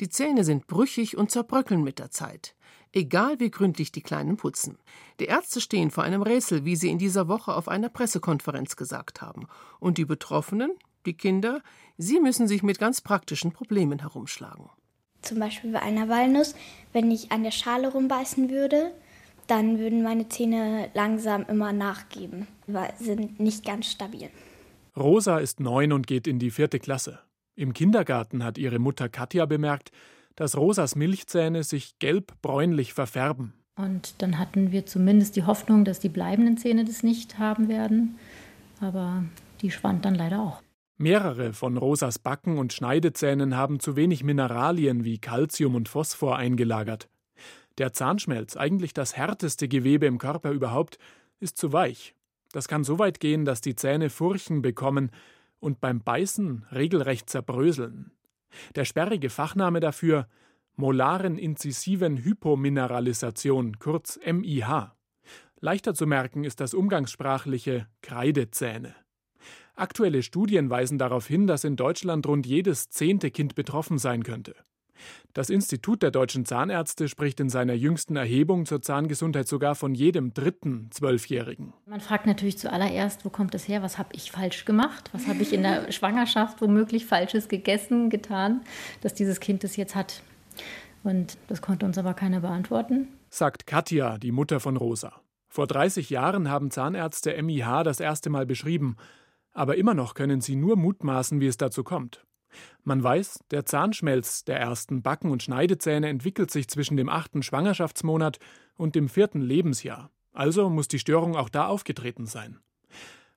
Die 0.00 0.08
Zähne 0.08 0.44
sind 0.44 0.66
brüchig 0.66 1.16
und 1.18 1.30
zerbröckeln 1.30 1.84
mit 1.84 1.98
der 1.98 2.10
Zeit. 2.10 2.54
Egal 2.92 3.38
wie 3.38 3.50
gründlich 3.50 3.92
die 3.92 4.00
Kleinen 4.00 4.36
putzen. 4.36 4.78
Die 5.20 5.26
Ärzte 5.26 5.60
stehen 5.60 5.90
vor 5.90 6.02
einem 6.02 6.22
Rätsel, 6.22 6.64
wie 6.64 6.74
sie 6.74 6.88
in 6.88 6.98
dieser 6.98 7.28
Woche 7.28 7.54
auf 7.54 7.68
einer 7.68 7.90
Pressekonferenz 7.90 8.76
gesagt 8.76 9.20
haben. 9.20 9.46
Und 9.78 9.98
die 9.98 10.06
Betroffenen, 10.06 10.72
die 11.06 11.12
Kinder, 11.12 11.60
sie 11.98 12.18
müssen 12.18 12.48
sich 12.48 12.62
mit 12.62 12.78
ganz 12.78 13.00
praktischen 13.00 13.52
Problemen 13.52 14.00
herumschlagen. 14.00 14.70
Zum 15.22 15.38
Beispiel 15.38 15.72
bei 15.72 15.82
einer 15.82 16.08
Walnuss, 16.08 16.54
wenn 16.92 17.10
ich 17.10 17.30
an 17.30 17.44
der 17.44 17.50
Schale 17.50 17.92
rumbeißen 17.92 18.50
würde, 18.50 18.92
dann 19.46 19.78
würden 19.78 20.02
meine 20.02 20.28
Zähne 20.28 20.90
langsam 20.94 21.44
immer 21.46 21.72
nachgeben, 21.72 22.46
weil 22.66 22.92
sind 22.98 23.38
nicht 23.38 23.64
ganz 23.64 23.86
stabil. 23.86 24.30
Rosa 24.96 25.38
ist 25.38 25.60
neun 25.60 25.92
und 25.92 26.06
geht 26.06 26.26
in 26.26 26.38
die 26.38 26.50
vierte 26.50 26.78
Klasse. 26.78 27.20
Im 27.54 27.72
Kindergarten 27.72 28.44
hat 28.44 28.58
ihre 28.58 28.78
Mutter 28.78 29.08
Katja 29.08 29.46
bemerkt, 29.46 29.90
dass 30.36 30.56
Rosas 30.56 30.96
Milchzähne 30.96 31.64
sich 31.64 31.98
gelb-bräunlich 31.98 32.94
verfärben. 32.94 33.52
Und 33.76 34.22
dann 34.22 34.38
hatten 34.38 34.72
wir 34.72 34.86
zumindest 34.86 35.36
die 35.36 35.44
Hoffnung, 35.44 35.84
dass 35.84 36.00
die 36.00 36.08
bleibenden 36.08 36.56
Zähne 36.56 36.84
das 36.84 37.02
nicht 37.02 37.38
haben 37.38 37.68
werden. 37.68 38.18
Aber 38.80 39.24
die 39.60 39.70
schwand 39.70 40.04
dann 40.04 40.14
leider 40.14 40.40
auch. 40.40 40.62
Mehrere 40.98 41.54
von 41.54 41.78
Rosas 41.78 42.18
Backen 42.18 42.58
und 42.58 42.74
Schneidezähnen 42.74 43.56
haben 43.56 43.80
zu 43.80 43.96
wenig 43.96 44.22
Mineralien 44.22 45.04
wie 45.04 45.18
Calcium 45.18 45.74
und 45.74 45.88
Phosphor 45.88 46.36
eingelagert. 46.36 47.08
Der 47.78 47.94
Zahnschmelz, 47.94 48.56
eigentlich 48.56 48.92
das 48.92 49.16
härteste 49.16 49.66
Gewebe 49.66 50.04
im 50.04 50.18
Körper 50.18 50.50
überhaupt, 50.50 50.98
ist 51.38 51.56
zu 51.56 51.72
weich. 51.72 52.14
Das 52.52 52.68
kann 52.68 52.84
so 52.84 52.98
weit 52.98 53.20
gehen, 53.20 53.46
dass 53.46 53.62
die 53.62 53.76
Zähne 53.76 54.10
Furchen 54.10 54.60
bekommen 54.60 55.10
und 55.60 55.80
beim 55.80 56.02
Beißen 56.02 56.66
regelrecht 56.72 57.30
zerbröseln. 57.30 58.10
Der 58.74 58.84
sperrige 58.84 59.30
Fachname 59.30 59.80
dafür 59.80 60.26
molaren 60.76 61.38
inzisiven 61.38 62.24
Hypomineralisation, 62.24 63.78
kurz 63.78 64.18
MIH. 64.24 64.96
Leichter 65.60 65.94
zu 65.94 66.06
merken 66.06 66.44
ist 66.44 66.60
das 66.60 66.74
umgangssprachliche 66.74 67.86
Kreidezähne. 68.02 68.94
Aktuelle 69.74 70.22
Studien 70.22 70.70
weisen 70.70 70.98
darauf 70.98 71.26
hin, 71.26 71.46
dass 71.46 71.64
in 71.64 71.76
Deutschland 71.76 72.26
rund 72.26 72.46
jedes 72.46 72.88
zehnte 72.88 73.30
Kind 73.30 73.54
betroffen 73.54 73.98
sein 73.98 74.22
könnte. 74.24 74.54
Das 75.32 75.50
Institut 75.50 76.02
der 76.02 76.10
deutschen 76.10 76.44
Zahnärzte 76.44 77.08
spricht 77.08 77.38
in 77.40 77.48
seiner 77.48 77.74
jüngsten 77.74 78.16
Erhebung 78.16 78.66
zur 78.66 78.82
Zahngesundheit 78.82 79.46
sogar 79.46 79.74
von 79.74 79.94
jedem 79.94 80.34
dritten 80.34 80.90
Zwölfjährigen. 80.90 81.72
Man 81.86 82.00
fragt 82.00 82.26
natürlich 82.26 82.58
zuallererst, 82.58 83.24
wo 83.24 83.30
kommt 83.30 83.54
es 83.54 83.68
her? 83.68 83.82
Was 83.82 83.98
habe 83.98 84.10
ich 84.12 84.32
falsch 84.32 84.64
gemacht? 84.64 85.10
Was 85.12 85.26
habe 85.26 85.42
ich 85.42 85.52
in 85.52 85.62
der 85.62 85.92
Schwangerschaft 85.92 86.60
womöglich 86.60 87.06
Falsches 87.06 87.48
gegessen, 87.48 88.10
getan, 88.10 88.62
dass 89.02 89.14
dieses 89.14 89.40
Kind 89.40 89.62
es 89.64 89.76
jetzt 89.76 89.94
hat? 89.94 90.22
Und 91.04 91.38
das 91.48 91.62
konnte 91.62 91.86
uns 91.86 91.96
aber 91.96 92.14
keiner 92.14 92.40
beantworten. 92.40 93.08
Sagt 93.30 93.66
Katja, 93.66 94.18
die 94.18 94.32
Mutter 94.32 94.60
von 94.60 94.76
Rosa. 94.76 95.20
Vor 95.48 95.66
30 95.66 96.10
Jahren 96.10 96.48
haben 96.48 96.70
Zahnärzte 96.70 97.40
MIH 97.42 97.82
das 97.84 98.00
erste 98.00 98.30
Mal 98.30 98.46
beschrieben, 98.46 98.96
aber 99.52 99.76
immer 99.76 99.94
noch 99.94 100.14
können 100.14 100.40
sie 100.40 100.56
nur 100.56 100.76
mutmaßen, 100.76 101.40
wie 101.40 101.46
es 101.46 101.56
dazu 101.56 101.82
kommt. 101.82 102.24
Man 102.84 103.02
weiß, 103.02 103.40
der 103.50 103.64
Zahnschmelz 103.64 104.44
der 104.44 104.58
ersten 104.58 105.02
Backen- 105.02 105.30
und 105.30 105.42
Schneidezähne 105.42 106.08
entwickelt 106.08 106.50
sich 106.50 106.68
zwischen 106.68 106.96
dem 106.96 107.08
achten 107.08 107.42
Schwangerschaftsmonat 107.42 108.38
und 108.76 108.94
dem 108.94 109.08
vierten 109.08 109.40
Lebensjahr. 109.40 110.10
Also 110.32 110.70
muss 110.70 110.88
die 110.88 110.98
Störung 110.98 111.36
auch 111.36 111.48
da 111.48 111.66
aufgetreten 111.66 112.26
sein. 112.26 112.58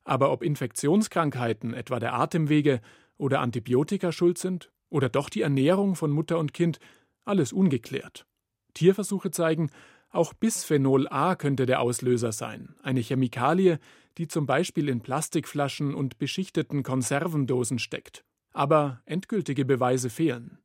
Aber 0.04 0.32
ob 0.32 0.44
Infektionskrankheiten, 0.44 1.74
etwa 1.74 2.00
der 2.00 2.14
Atemwege 2.14 2.82
oder 3.18 3.40
Antibiotika 3.40 4.12
schuld 4.12 4.38
sind 4.38 4.72
oder 4.90 5.10
doch 5.10 5.30
die 5.30 5.42
Ernährung 5.42 5.96
von 5.96 6.12
Mutter 6.12 6.38
und 6.40 6.54
Kind, 6.54 6.80
alles 7.26 7.54
ungeklärt. 7.54 8.26
Tierversuche 8.74 9.32
zeigen, 9.32 9.70
auch 10.10 10.34
Bisphenol 10.34 11.08
A 11.10 11.36
könnte 11.36 11.66
der 11.66 11.82
Auslöser 11.82 12.32
sein, 12.32 12.76
eine 12.84 13.00
Chemikalie, 13.00 13.80
die 14.18 14.28
zum 14.28 14.46
Beispiel 14.46 14.90
in 14.90 15.02
Plastikflaschen 15.02 15.96
und 15.96 16.20
beschichteten 16.20 16.84
Konservendosen 16.84 17.80
steckt. 17.80 18.24
Aber 18.54 19.02
endgültige 19.06 19.66
Beweise 19.66 20.10
fehlen. 20.10 20.60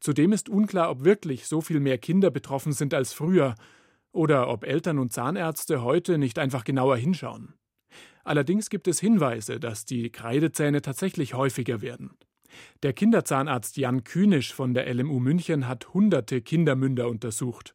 Zudem 0.00 0.32
ist 0.32 0.48
unklar, 0.48 0.90
ob 0.90 1.04
wirklich 1.04 1.46
so 1.46 1.60
viel 1.60 1.80
mehr 1.80 1.98
Kinder 1.98 2.30
betroffen 2.30 2.72
sind 2.72 2.92
als 2.92 3.12
früher 3.12 3.54
oder 4.12 4.48
ob 4.48 4.64
Eltern 4.64 4.98
und 4.98 5.12
Zahnärzte 5.12 5.82
heute 5.82 6.18
nicht 6.18 6.38
einfach 6.38 6.64
genauer 6.64 6.96
hinschauen. 6.96 7.54
Allerdings 8.24 8.68
gibt 8.70 8.88
es 8.88 9.00
Hinweise, 9.00 9.58
dass 9.58 9.84
die 9.84 10.10
Kreidezähne 10.10 10.82
tatsächlich 10.82 11.34
häufiger 11.34 11.80
werden. 11.80 12.10
Der 12.82 12.92
Kinderzahnarzt 12.92 13.76
Jan 13.76 14.04
Kühnisch 14.04 14.52
von 14.52 14.74
der 14.74 14.92
LMU 14.92 15.20
München 15.20 15.68
hat 15.68 15.94
hunderte 15.94 16.42
Kindermünder 16.42 17.08
untersucht. 17.08 17.74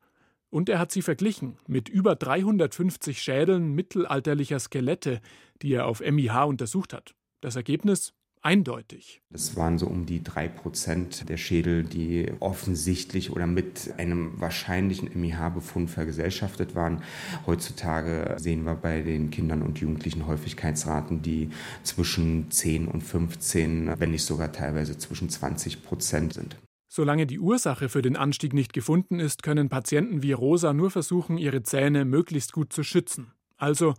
Und 0.49 0.69
er 0.69 0.79
hat 0.79 0.91
sie 0.91 1.01
verglichen 1.01 1.57
mit 1.67 1.89
über 1.89 2.15
350 2.15 3.21
Schädeln 3.21 3.73
mittelalterlicher 3.73 4.59
Skelette, 4.59 5.21
die 5.61 5.73
er 5.73 5.87
auf 5.87 5.99
MIH 6.01 6.45
untersucht 6.45 6.93
hat. 6.93 7.15
Das 7.41 7.55
Ergebnis 7.55 8.13
eindeutig. 8.45 9.21
Es 9.33 9.55
waren 9.55 9.77
so 9.77 9.87
um 9.87 10.05
die 10.05 10.23
drei 10.23 10.47
Prozent 10.47 11.27
der 11.27 11.37
Schädel, 11.37 11.83
die 11.83 12.31
offensichtlich 12.39 13.31
oder 13.31 13.47
mit 13.47 13.93
einem 13.97 14.39
wahrscheinlichen 14.39 15.09
MIH-Befund 15.19 15.89
vergesellschaftet 15.89 16.75
waren. 16.75 17.01
Heutzutage 17.47 18.35
sehen 18.39 18.63
wir 18.63 18.75
bei 18.75 19.01
den 19.01 19.31
Kindern 19.31 19.63
und 19.63 19.79
Jugendlichen 19.79 20.27
Häufigkeitsraten, 20.27 21.21
die 21.21 21.49
zwischen 21.83 22.51
10 22.51 22.87
und 22.87 23.01
15, 23.01 23.99
wenn 23.99 24.11
nicht 24.11 24.25
sogar 24.25 24.51
teilweise 24.51 24.97
zwischen 24.97 25.29
20 25.29 25.83
Prozent 25.83 26.33
sind. 26.33 26.55
Solange 26.87 27.25
die 27.25 27.39
Ursache 27.39 27.89
für 27.89 28.01
den 28.01 28.15
Anstieg 28.15 28.53
nicht 28.53 28.71
gefunden 28.71 29.19
ist, 29.19 29.43
können 29.43 29.69
Patienten 29.69 30.23
wie 30.23 30.31
Rosa 30.31 30.71
nur 30.71 30.91
versuchen, 30.91 31.37
ihre 31.37 31.63
Zähne 31.63 32.05
möglichst 32.05 32.53
gut 32.53 32.71
zu 32.71 32.83
schützen. 32.83 33.33
Also 33.57 33.95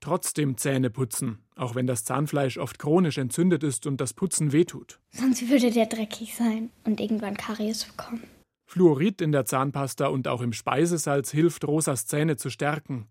trotzdem 0.00 0.56
Zähne 0.56 0.90
putzen, 0.90 1.38
auch 1.56 1.74
wenn 1.74 1.86
das 1.86 2.04
Zahnfleisch 2.04 2.58
oft 2.58 2.78
chronisch 2.78 3.18
entzündet 3.18 3.62
ist 3.62 3.86
und 3.86 4.00
das 4.00 4.14
Putzen 4.14 4.52
wehtut. 4.52 5.00
Sonst 5.10 5.48
würde 5.48 5.70
der 5.70 5.86
dreckig 5.86 6.34
sein 6.34 6.70
und 6.84 7.00
irgendwann 7.00 7.36
Karies 7.36 7.84
bekommen. 7.84 8.22
Fluorid 8.66 9.20
in 9.20 9.32
der 9.32 9.44
Zahnpasta 9.44 10.06
und 10.06 10.28
auch 10.28 10.42
im 10.42 10.52
Speisesalz 10.52 11.30
hilft, 11.30 11.66
Rosas 11.66 12.06
Zähne 12.06 12.36
zu 12.36 12.50
stärken. 12.50 13.06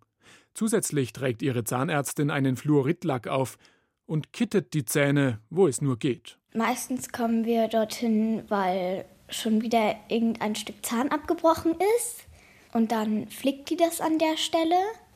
Zusätzlich 0.54 1.14
trägt 1.14 1.42
ihre 1.42 1.64
Zahnärztin 1.64 2.30
einen 2.30 2.58
Fluoridlack 2.58 3.28
auf 3.28 3.58
und 4.06 4.34
kittet 4.34 4.74
die 4.74 4.86
Zähne, 4.86 5.40
wo 5.50 5.68
es 5.68 5.82
nur 5.82 5.98
geht. 5.98 6.38
Meistens 6.54 7.12
kommen 7.12 7.46
wir 7.46 7.68
dorthin, 7.68 8.44
weil 8.48 9.06
schon 9.30 9.62
wieder 9.62 9.96
irgendein 10.08 10.56
Stück 10.56 10.86
Zahn 10.86 11.10
abgebrochen 11.10 11.76
ist. 11.98 12.26
Und 12.74 12.92
dann 12.92 13.28
flickt 13.28 13.70
die 13.70 13.78
das 13.78 14.02
an 14.02 14.18
der 14.18 14.38
Stelle 14.38 14.76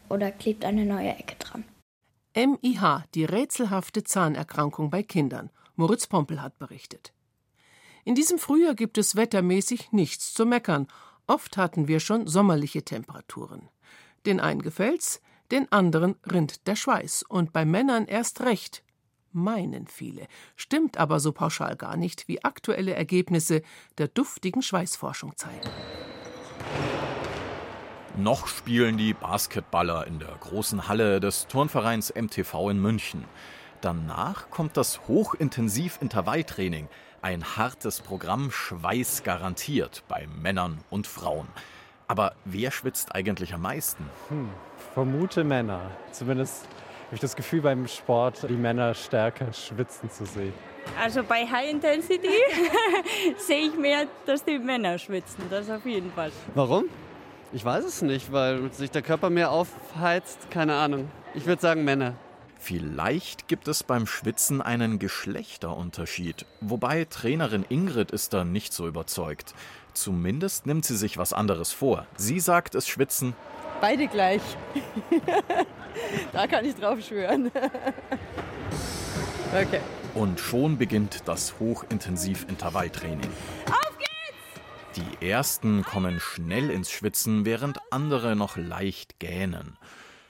oder 0.10 0.32
klebt 0.32 0.66
eine 0.66 0.86
neue 0.86 1.16
Ecke 1.16 1.36
dran. 1.38 1.64
MIH, 2.36 3.06
die 3.16 3.26
rätselhafte 3.26 4.04
Zahnerkrankung 4.04 4.90
bei 4.90 5.04
Kindern. 5.04 5.50
Moritz 5.76 6.08
Pompel 6.08 6.42
hat 6.42 6.60
berichtet. 6.60 7.14
In 8.06 8.16
diesem 8.16 8.40
Frühjahr 8.40 8.76
gibt 8.76 8.98
es 8.98 9.16
wettermäßig 9.16 9.92
nichts 9.92 10.34
zu 10.34 10.46
meckern. 10.46 10.88
Oft 11.28 11.58
hatten 11.58 11.88
wir 11.88 12.00
schon 12.00 12.28
sommerliche 12.28 12.84
Temperaturen. 12.84 13.70
Den 14.26 14.40
einen 14.40 14.62
gefällt's, 14.62 15.22
den 15.52 15.72
anderen 15.72 16.16
rinnt 16.30 16.68
der 16.68 16.76
Schweiß. 16.76 17.24
Und 17.24 17.52
bei 17.52 17.66
Männern 17.66 18.06
erst 18.06 18.42
recht. 18.42 18.84
Meinen 19.32 19.88
viele. 19.88 20.28
Stimmt 20.56 20.98
aber 20.98 21.20
so 21.20 21.32
pauschal 21.32 21.76
gar 21.76 21.98
nicht, 21.98 22.28
wie 22.28 22.44
aktuelle 22.44 22.94
Ergebnisse 22.94 23.62
der 23.98 24.08
duftigen 24.08 24.62
Schweißforschung 24.62 25.38
zeigen. 25.38 25.70
Noch 28.20 28.48
spielen 28.48 28.98
die 28.98 29.14
Basketballer 29.14 30.06
in 30.06 30.20
der 30.20 30.36
großen 30.42 30.90
Halle 30.90 31.22
des 31.22 31.48
Turnvereins 31.48 32.14
MTV 32.14 32.70
in 32.70 32.82
München. 32.82 33.24
Danach 33.80 34.50
kommt 34.50 34.76
das 34.76 35.08
Hochintensiv-Intervalltraining. 35.08 36.90
Ein 37.22 37.56
hartes 37.56 38.02
Programm, 38.02 38.52
Schweiß 38.52 39.24
garantiert 39.24 40.04
bei 40.10 40.28
Männern 40.42 40.80
und 40.90 41.08
Frauen. 41.08 41.48
Aber 42.10 42.34
wer 42.44 42.72
schwitzt 42.72 43.16
eigentlich 43.16 43.54
am 43.54 43.62
meisten? 43.62 44.04
Hm, 44.28 44.50
vermute 44.94 45.46
Männer. 45.46 45.80
Zumindest 46.12 46.64
habe 47.06 47.16
ich 47.16 47.22
das 47.22 47.38
Gefühl, 47.38 47.62
beim 47.62 47.88
Sport 47.88 48.46
die 48.50 48.54
Männer 48.54 48.96
stärker 48.96 49.54
schwitzen 49.54 50.12
zu 50.12 50.26
sehen. 50.26 50.54
Also 51.02 51.24
bei 51.24 51.46
High 51.50 51.72
Intensity 51.72 52.28
sehe 53.38 53.68
ich 53.68 53.78
mehr, 53.78 54.08
dass 54.26 54.44
die 54.44 54.60
Männer 54.60 54.98
schwitzen, 54.98 55.46
das 55.50 55.70
auf 55.70 55.86
jeden 55.86 56.12
Fall. 56.12 56.34
Warum? 56.54 56.90
Ich 57.52 57.66
weiß 57.66 57.84
es 57.84 58.02
nicht, 58.04 58.32
weil 58.32 58.72
sich 58.74 58.92
der 58.92 59.02
Körper 59.02 59.30
mehr 59.30 59.52
aufheizt. 59.52 60.52
Keine 60.52 60.76
Ahnung. 60.76 61.10
Ich 61.34 61.48
würde 61.48 61.62
sagen 61.62 61.84
Männer. 61.84 62.14
Vielleicht 62.60 63.48
gibt 63.48 63.68
es 63.68 63.84
beim 63.84 64.06
Schwitzen 64.06 64.62
einen 64.62 65.00
Geschlechterunterschied. 65.00 66.46
Wobei 66.62 67.06
Trainerin 67.06 67.66
Ingrid 67.68 68.12
ist 68.12 68.34
da 68.34 68.44
nicht 68.44 68.74
so 68.74 68.88
überzeugt. 68.88 69.56
Zumindest 69.94 70.68
nimmt 70.68 70.86
sie 70.86 70.98
sich 70.98 71.18
was 71.18 71.34
anderes 71.34 71.72
vor. 71.72 72.06
Sie 72.18 72.40
sagt, 72.40 72.76
es 72.76 72.88
schwitzen. 72.88 73.34
Beide 73.82 74.08
gleich. 74.08 74.42
da 76.34 76.48
kann 76.48 76.66
ich 76.66 76.76
drauf 76.76 77.00
schwören. 77.02 77.46
okay. 79.54 79.80
Und 80.14 80.40
schon 80.40 80.78
beginnt 80.78 81.24
das 81.26 81.56
Hochintensiv-Intervalltraining. 81.60 83.30
Auf 83.66 83.66
geht's! 83.66 83.79
Die 85.00 85.30
ersten 85.30 85.84
kommen 85.84 86.20
schnell 86.20 86.70
ins 86.70 86.92
Schwitzen, 86.92 87.46
während 87.46 87.80
andere 87.90 88.36
noch 88.36 88.58
leicht 88.58 89.20
gähnen. 89.20 89.78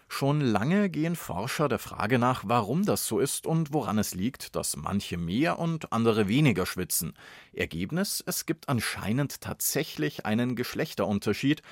Schon 0.07 0.41
lange 0.41 0.89
gehen 0.89 1.15
Forscher 1.15 1.69
der 1.69 1.79
Frage 1.79 2.19
nach, 2.19 2.43
warum 2.45 2.85
das 2.85 3.07
so 3.07 3.19
ist 3.19 3.47
und 3.47 3.73
woran 3.73 3.97
es 3.97 4.13
liegt, 4.13 4.55
dass 4.55 4.75
manche 4.75 5.17
mehr 5.17 5.57
und 5.57 5.91
andere 5.91 6.27
weniger 6.27 6.67
schwitzen. 6.67 7.13
Ergebnis: 7.51 8.23
Es 8.25 8.45
gibt 8.45 8.69
anscheinend 8.69 9.41
tatsächlich 9.41 10.27
einen 10.27 10.55
Geschlechterunterschied, 10.55 11.63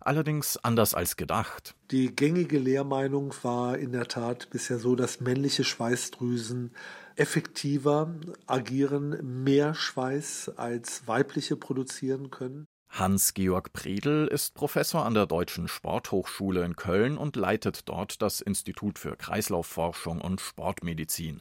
allerdings 0.00 0.58
anders 0.58 0.94
als 0.94 1.16
gedacht. 1.16 1.74
Die 1.90 2.14
gängige 2.14 2.58
Lehrmeinung 2.58 3.34
war 3.42 3.78
in 3.78 3.92
der 3.92 4.08
Tat 4.08 4.50
bisher 4.50 4.78
so, 4.78 4.94
dass 4.94 5.20
männliche 5.20 5.64
Schweißdrüsen 5.64 6.72
effektiver 7.16 8.14
agieren, 8.46 9.42
mehr 9.44 9.74
Schweiß 9.74 10.52
als 10.56 11.06
weibliche 11.06 11.56
produzieren 11.56 12.30
können. 12.30 12.66
Hans-Georg 12.90 13.72
Predel 13.72 14.26
ist 14.26 14.52
Professor 14.54 15.06
an 15.06 15.14
der 15.14 15.24
Deutschen 15.24 15.66
Sporthochschule 15.66 16.62
in 16.62 16.76
Köln 16.76 17.16
und 17.16 17.36
leitet 17.36 17.88
dort 17.88 18.20
das 18.20 18.42
Institut 18.42 18.98
für 18.98 19.16
Kreislaufforschung 19.16 20.20
und 20.20 20.42
Sportmedizin. 20.42 21.40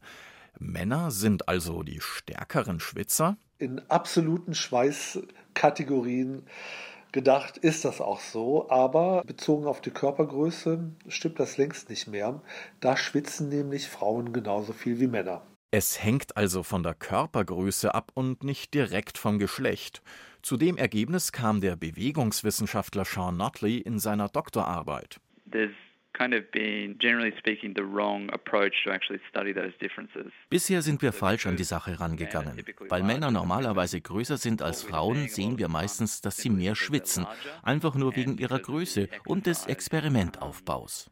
Männer 0.60 1.12
sind 1.12 1.50
also 1.50 1.84
die 1.84 2.00
stärkeren 2.00 2.80
Schwitzer? 2.80 3.36
In 3.58 3.80
absoluten 3.90 4.54
Schweißkategorien 4.54 6.44
gedacht 7.12 7.58
ist 7.58 7.84
das 7.84 8.00
auch 8.00 8.22
so, 8.22 8.70
aber 8.70 9.22
bezogen 9.26 9.66
auf 9.66 9.82
die 9.82 9.92
Körpergröße 9.92 10.92
stimmt 11.10 11.40
das 11.40 11.58
längst 11.58 11.90
nicht 11.90 12.08
mehr. 12.08 12.42
Da 12.80 12.96
schwitzen 12.96 13.50
nämlich 13.50 13.90
Frauen 13.90 14.32
genauso 14.32 14.72
viel 14.72 15.00
wie 15.02 15.08
Männer. 15.08 15.42
Es 15.74 16.04
hängt 16.04 16.36
also 16.36 16.64
von 16.64 16.84
der 16.84 16.94
Körpergröße 16.94 17.96
ab 17.96 18.12
und 18.14 18.44
nicht 18.44 18.74
direkt 18.74 19.18
vom 19.18 19.40
Geschlecht. 19.40 20.02
Zu 20.42 20.58
dem 20.58 20.78
Ergebnis 20.78 21.32
kam 21.32 21.62
der 21.62 21.78
Bewegungswissenschaftler 21.78 23.06
Sean 23.06 23.38
Notley 23.38 23.78
in 23.78 23.98
seiner 23.98 24.28
Doktorarbeit. 24.28 25.22
Bisher 30.50 30.82
sind 30.82 31.02
wir 31.02 31.14
falsch 31.14 31.48
an 31.48 31.56
die 31.56 31.64
Sache 31.64 32.02
rangegangen. 32.02 32.62
Weil 32.90 33.04
Männer 33.04 33.32
normalerweise 33.32 34.02
größer 34.02 34.36
sind 34.36 34.62
als 34.62 34.84
Frauen, 34.84 35.30
sehen 35.30 35.58
wir 35.58 35.70
meistens, 35.70 36.20
dass 36.20 36.36
sie 36.36 36.50
mehr 36.50 36.76
schwitzen, 36.76 37.26
einfach 37.64 37.96
nur 37.96 38.14
wegen 38.18 38.38
ihrer 38.38 38.60
Größe 38.60 39.08
und 39.26 39.46
des 39.46 39.68
Experimentaufbaus. 39.68 41.10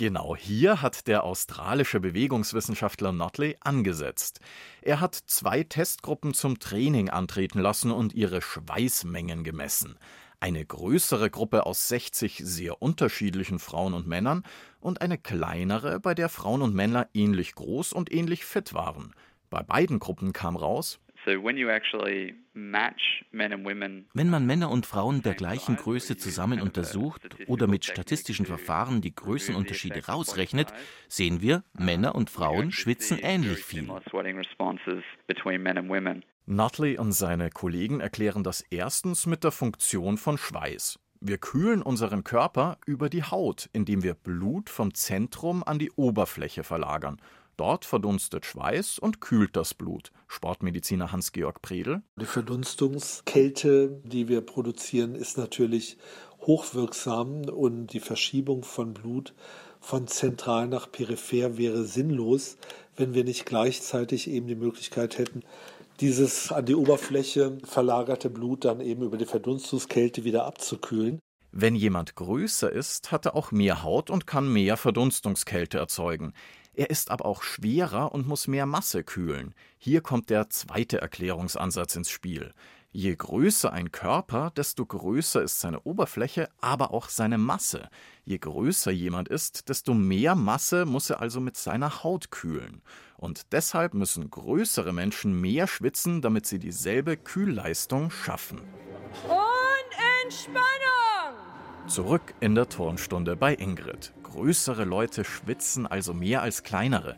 Genau 0.00 0.34
hier 0.34 0.80
hat 0.80 1.08
der 1.08 1.24
australische 1.24 2.00
Bewegungswissenschaftler 2.00 3.12
Notley 3.12 3.58
angesetzt. 3.60 4.40
Er 4.80 4.98
hat 4.98 5.14
zwei 5.14 5.62
Testgruppen 5.62 6.32
zum 6.32 6.58
Training 6.58 7.10
antreten 7.10 7.58
lassen 7.58 7.90
und 7.90 8.14
ihre 8.14 8.40
Schweißmengen 8.40 9.44
gemessen. 9.44 9.98
Eine 10.40 10.64
größere 10.64 11.28
Gruppe 11.28 11.66
aus 11.66 11.88
60 11.88 12.40
sehr 12.42 12.80
unterschiedlichen 12.80 13.58
Frauen 13.58 13.92
und 13.92 14.06
Männern 14.06 14.44
und 14.80 15.02
eine 15.02 15.18
kleinere, 15.18 16.00
bei 16.00 16.14
der 16.14 16.30
Frauen 16.30 16.62
und 16.62 16.74
Männer 16.74 17.06
ähnlich 17.12 17.54
groß 17.54 17.92
und 17.92 18.10
ähnlich 18.10 18.46
fit 18.46 18.72
waren. 18.72 19.12
Bei 19.50 19.62
beiden 19.62 19.98
Gruppen 19.98 20.32
kam 20.32 20.56
raus, 20.56 20.98
wenn 24.12 24.30
man 24.30 24.46
Männer 24.46 24.70
und 24.70 24.86
Frauen 24.86 25.22
der 25.22 25.34
gleichen 25.34 25.76
Größe 25.76 26.16
zusammen 26.16 26.60
untersucht 26.60 27.36
oder 27.46 27.66
mit 27.66 27.84
statistischen 27.84 28.46
Verfahren 28.46 29.00
die 29.00 29.14
Größenunterschiede 29.14 30.06
rausrechnet, 30.06 30.72
sehen 31.08 31.40
wir, 31.40 31.62
Männer 31.72 32.14
und 32.14 32.30
Frauen 32.30 32.72
schwitzen 32.72 33.18
ähnlich 33.18 33.64
viel. 33.64 33.88
Nutley 36.46 36.98
und 36.98 37.12
seine 37.12 37.50
Kollegen 37.50 38.00
erklären 38.00 38.42
das 38.42 38.62
erstens 38.62 39.26
mit 39.26 39.44
der 39.44 39.52
Funktion 39.52 40.16
von 40.16 40.38
Schweiß. 40.38 40.98
Wir 41.20 41.36
kühlen 41.36 41.82
unseren 41.82 42.24
Körper 42.24 42.78
über 42.86 43.10
die 43.10 43.22
Haut, 43.22 43.68
indem 43.74 44.02
wir 44.02 44.14
Blut 44.14 44.70
vom 44.70 44.94
Zentrum 44.94 45.62
an 45.62 45.78
die 45.78 45.90
Oberfläche 45.92 46.64
verlagern 46.64 47.20
Dort 47.60 47.84
verdunstet 47.84 48.46
Schweiß 48.46 48.98
und 48.98 49.20
kühlt 49.20 49.54
das 49.54 49.74
Blut. 49.74 50.12
Sportmediziner 50.28 51.12
Hans-Georg 51.12 51.60
Predel. 51.60 52.00
Die 52.18 52.24
Verdunstungskälte, 52.24 54.00
die 54.02 54.28
wir 54.28 54.40
produzieren, 54.40 55.14
ist 55.14 55.36
natürlich 55.36 55.98
hochwirksam 56.40 57.42
und 57.50 57.88
die 57.88 58.00
Verschiebung 58.00 58.64
von 58.64 58.94
Blut 58.94 59.34
von 59.78 60.06
zentral 60.06 60.68
nach 60.68 60.90
peripher 60.90 61.58
wäre 61.58 61.84
sinnlos, 61.84 62.56
wenn 62.96 63.12
wir 63.12 63.24
nicht 63.24 63.44
gleichzeitig 63.44 64.30
eben 64.30 64.46
die 64.46 64.54
Möglichkeit 64.54 65.18
hätten, 65.18 65.42
dieses 66.00 66.50
an 66.52 66.64
die 66.64 66.74
Oberfläche 66.74 67.58
verlagerte 67.64 68.30
Blut 68.30 68.64
dann 68.64 68.80
eben 68.80 69.02
über 69.02 69.18
die 69.18 69.26
Verdunstungskälte 69.26 70.24
wieder 70.24 70.46
abzukühlen. 70.46 71.18
Wenn 71.52 71.74
jemand 71.74 72.14
größer 72.14 72.70
ist, 72.72 73.12
hat 73.12 73.26
er 73.26 73.34
auch 73.34 73.50
mehr 73.50 73.82
Haut 73.82 74.08
und 74.08 74.26
kann 74.26 74.50
mehr 74.50 74.78
Verdunstungskälte 74.78 75.78
erzeugen. 75.78 76.32
Er 76.80 76.88
ist 76.88 77.10
aber 77.10 77.26
auch 77.26 77.42
schwerer 77.42 78.12
und 78.12 78.26
muss 78.26 78.48
mehr 78.48 78.64
Masse 78.64 79.04
kühlen. 79.04 79.54
Hier 79.76 80.00
kommt 80.00 80.30
der 80.30 80.48
zweite 80.48 80.98
Erklärungsansatz 80.98 81.94
ins 81.94 82.08
Spiel. 82.08 82.54
Je 82.90 83.14
größer 83.14 83.70
ein 83.70 83.92
Körper, 83.92 84.50
desto 84.56 84.86
größer 84.86 85.42
ist 85.42 85.60
seine 85.60 85.82
Oberfläche, 85.82 86.48
aber 86.62 86.94
auch 86.94 87.10
seine 87.10 87.36
Masse. 87.36 87.90
Je 88.24 88.38
größer 88.38 88.92
jemand 88.92 89.28
ist, 89.28 89.68
desto 89.68 89.92
mehr 89.92 90.34
Masse 90.34 90.86
muss 90.86 91.10
er 91.10 91.20
also 91.20 91.38
mit 91.38 91.58
seiner 91.58 92.02
Haut 92.02 92.30
kühlen. 92.30 92.80
Und 93.18 93.52
deshalb 93.52 93.92
müssen 93.92 94.30
größere 94.30 94.94
Menschen 94.94 95.38
mehr 95.38 95.66
schwitzen, 95.66 96.22
damit 96.22 96.46
sie 96.46 96.58
dieselbe 96.58 97.18
Kühlleistung 97.18 98.10
schaffen. 98.10 98.60
Und 99.28 100.24
Entspannung! 100.24 100.89
Zurück 101.86 102.34
in 102.40 102.54
der 102.54 102.68
Turnstunde 102.68 103.36
bei 103.36 103.54
Ingrid. 103.54 104.12
Größere 104.22 104.84
Leute 104.84 105.24
schwitzen 105.24 105.86
also 105.86 106.14
mehr 106.14 106.42
als 106.42 106.62
kleinere. 106.62 107.16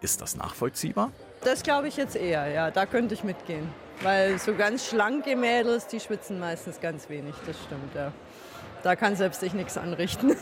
Ist 0.00 0.20
das 0.20 0.36
nachvollziehbar? 0.36 1.12
Das 1.42 1.62
glaube 1.62 1.88
ich 1.88 1.96
jetzt 1.96 2.16
eher, 2.16 2.48
ja. 2.48 2.70
Da 2.70 2.86
könnte 2.86 3.14
ich 3.14 3.24
mitgehen. 3.24 3.68
Weil 4.02 4.38
so 4.38 4.54
ganz 4.54 4.86
schlanke 4.86 5.36
Mädels, 5.36 5.86
die 5.86 6.00
schwitzen 6.00 6.40
meistens 6.40 6.80
ganz 6.80 7.08
wenig. 7.08 7.34
Das 7.46 7.56
stimmt, 7.62 7.94
ja. 7.94 8.12
Da 8.82 8.96
kann 8.96 9.16
selbst 9.16 9.42
ich 9.42 9.54
nichts 9.54 9.76
anrichten. 9.76 10.36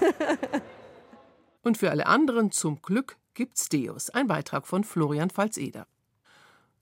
Und 1.63 1.79
für 1.79 1.91
alle 1.91 2.07
anderen 2.07 2.51
zum 2.51 2.83
Glück 2.83 3.17
gibt's 3.35 3.69
Deus. 3.69 4.11
Ein 4.11 4.27
Beitrag 4.27 4.67
von 4.67 4.85
Florian 4.85 5.31
Pfalz-Eder. 5.31 5.87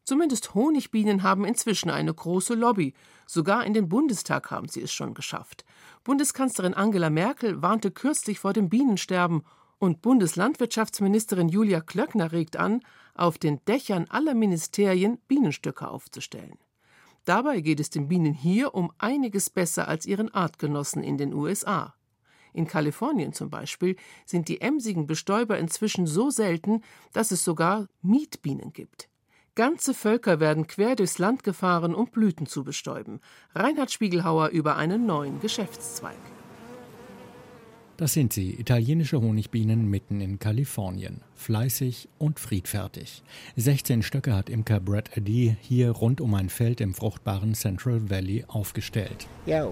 Zumindest 0.04 0.54
Honigbienen 0.54 1.22
haben 1.22 1.44
inzwischen 1.44 1.90
eine 1.90 2.12
große 2.12 2.54
Lobby. 2.54 2.94
Sogar 3.26 3.64
in 3.64 3.74
den 3.74 3.88
Bundestag 3.88 4.50
haben 4.50 4.68
sie 4.68 4.82
es 4.82 4.92
schon 4.92 5.14
geschafft. 5.14 5.64
Bundeskanzlerin 6.02 6.72
Angela 6.72 7.10
Merkel 7.10 7.60
warnte 7.60 7.90
kürzlich 7.90 8.38
vor 8.38 8.54
dem 8.54 8.70
Bienensterben 8.70 9.42
und 9.78 10.00
Bundeslandwirtschaftsministerin 10.00 11.50
Julia 11.50 11.82
Klöckner 11.82 12.32
regt 12.32 12.56
an, 12.56 12.80
auf 13.14 13.36
den 13.36 13.62
Dächern 13.66 14.06
aller 14.08 14.34
Ministerien 14.34 15.18
Bienenstöcke 15.28 15.86
aufzustellen. 15.88 16.58
Dabei 17.26 17.60
geht 17.60 17.80
es 17.80 17.90
den 17.90 18.08
Bienen 18.08 18.32
hier 18.32 18.74
um 18.74 18.92
einiges 18.96 19.50
besser 19.50 19.88
als 19.88 20.06
ihren 20.06 20.32
Artgenossen 20.32 21.02
in 21.02 21.18
den 21.18 21.34
USA. 21.34 21.94
In 22.54 22.66
Kalifornien 22.66 23.34
zum 23.34 23.50
Beispiel 23.50 23.96
sind 24.24 24.48
die 24.48 24.62
emsigen 24.62 25.06
Bestäuber 25.06 25.58
inzwischen 25.58 26.06
so 26.06 26.30
selten, 26.30 26.82
dass 27.12 27.30
es 27.30 27.44
sogar 27.44 27.88
Mietbienen 28.00 28.72
gibt. 28.72 29.09
Ganze 29.54 29.94
Völker 29.94 30.40
werden 30.40 30.66
quer 30.66 30.96
durchs 30.96 31.18
Land 31.18 31.42
gefahren, 31.42 31.94
um 31.94 32.06
Blüten 32.06 32.46
zu 32.46 32.64
bestäuben. 32.64 33.20
Reinhard 33.54 33.90
Spiegelhauer 33.90 34.48
über 34.48 34.76
einen 34.76 35.06
neuen 35.06 35.40
Geschäftszweig. 35.40 36.16
Das 38.00 38.14
sind 38.14 38.32
sie, 38.32 38.58
italienische 38.58 39.20
Honigbienen 39.20 39.90
mitten 39.90 40.22
in 40.22 40.38
Kalifornien. 40.38 41.20
Fleißig 41.34 42.08
und 42.16 42.40
friedfertig. 42.40 43.22
16 43.56 44.02
Stöcke 44.02 44.34
hat 44.34 44.48
Imker 44.48 44.80
Brad 44.80 45.14
Addy 45.18 45.56
hier 45.60 45.90
rund 45.90 46.22
um 46.22 46.32
ein 46.32 46.48
Feld 46.48 46.80
im 46.80 46.94
fruchtbaren 46.94 47.54
Central 47.54 48.08
Valley 48.08 48.46
aufgestellt. 48.48 49.26
Wir 49.44 49.70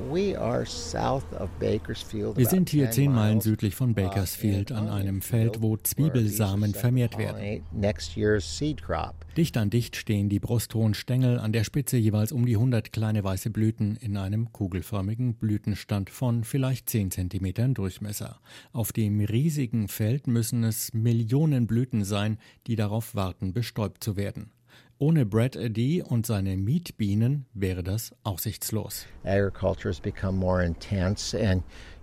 sind 2.49 2.69
hier 2.69 2.91
zehn 2.91 3.12
Meilen 3.12 3.41
südlich 3.41 3.75
von 3.75 3.95
Bakersfield 3.95 4.73
an 4.73 4.91
einem 4.91 5.23
Feld, 5.23 5.62
wo 5.62 5.79
Zwiebelsamen 5.79 6.75
vermehrt 6.75 7.17
werden. 7.17 7.62
Dicht 9.38 9.57
an 9.57 9.71
dicht 9.71 9.97
stehen 9.97 10.29
die 10.29 10.41
brusthohen 10.41 10.95
Stängel, 10.95 11.38
an 11.38 11.53
der 11.53 11.64
Spitze 11.64 11.97
jeweils 11.97 12.33
um 12.33 12.45
die 12.45 12.57
100 12.57 12.93
kleine 12.93 13.25
weiße 13.25 13.51
Blüten 13.51 13.97
in 13.97 14.17
einem 14.17 14.53
kugelförmigen 14.53 15.35
Blütenstand 15.35 16.11
von 16.11 16.45
vielleicht 16.45 16.91
10 16.91 17.12
cm 17.12 17.75
Durchmesser. 17.75 18.18
Auf 18.73 18.93
dem 18.93 19.21
riesigen 19.21 19.89
Feld 19.89 20.27
müssen 20.27 20.65
es 20.65 20.93
Millionen 20.93 21.67
Blüten 21.67 22.05
sein, 22.05 22.39
die 22.67 22.77
darauf 22.77 23.15
warten, 23.15 23.53
bestäubt 23.53 24.03
zu 24.03 24.17
werden. 24.17 24.51
Ohne 25.01 25.25
Brad 25.27 25.55
Addy 25.55 26.03
und 26.03 26.27
seine 26.27 26.57
Mietbienen 26.57 27.47
wäre 27.55 27.85
das 27.85 28.11
aussichtslos. 28.25 29.07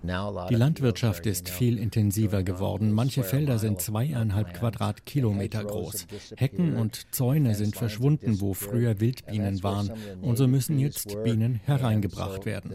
Die 0.02 0.54
Landwirtschaft 0.54 1.26
ist 1.26 1.50
viel 1.50 1.78
intensiver 1.78 2.42
geworden. 2.42 2.92
Manche 2.92 3.22
Felder 3.22 3.58
sind 3.58 3.82
zweieinhalb 3.82 4.54
Quadratkilometer 4.54 5.64
groß. 5.64 6.06
Hecken 6.36 6.76
und 6.76 7.12
Zäune 7.14 7.54
sind 7.54 7.76
verschwunden, 7.76 8.40
wo 8.40 8.54
früher 8.54 8.98
Wildbienen 8.98 9.62
waren. 9.62 9.92
Und 10.22 10.38
so 10.38 10.48
müssen 10.48 10.78
jetzt 10.78 11.22
Bienen 11.22 11.56
hereingebracht 11.64 12.46
werden. 12.46 12.72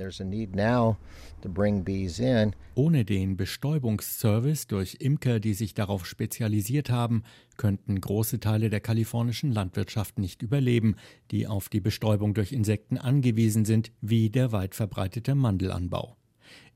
Ohne 2.76 3.06
den 3.06 3.38
Bestäubungsservice 3.38 4.68
durch 4.68 4.98
Imker, 5.00 5.40
die 5.40 5.56
sich 5.56 5.74
darauf 5.74 6.06
spezialisiert 6.06 6.92
haben, 6.92 7.24
könnten 7.62 8.02
große 8.02 8.40
Teile 8.40 8.72
der 8.72 8.80
kalifornischen 8.80 9.52
Landwirtschaft 9.52 10.18
nicht 10.18 10.42
überleben, 10.42 10.96
die 11.30 11.46
auf 11.46 11.70
die 11.70 11.80
Bestäubung 11.80 12.34
durch 12.34 12.54
Insekten 12.54 12.98
angewiesen 12.98 13.66
sind, 13.66 13.92
wie 14.02 14.32
der 14.32 14.52
weit 14.52 14.74
verbreitete 14.74 15.36
Mandelanbau. 15.36 16.18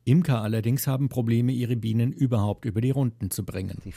Imker 0.04 0.44
allerdings 0.44 0.86
haben 0.86 1.10
Probleme, 1.10 1.54
ihre 1.54 1.76
Bienen 1.76 2.12
überhaupt 2.12 2.66
über 2.66 2.82
die 2.82 2.92
Runden 2.92 3.32
zu 3.32 3.44
bringen. 3.44 3.80
Die 3.84 3.92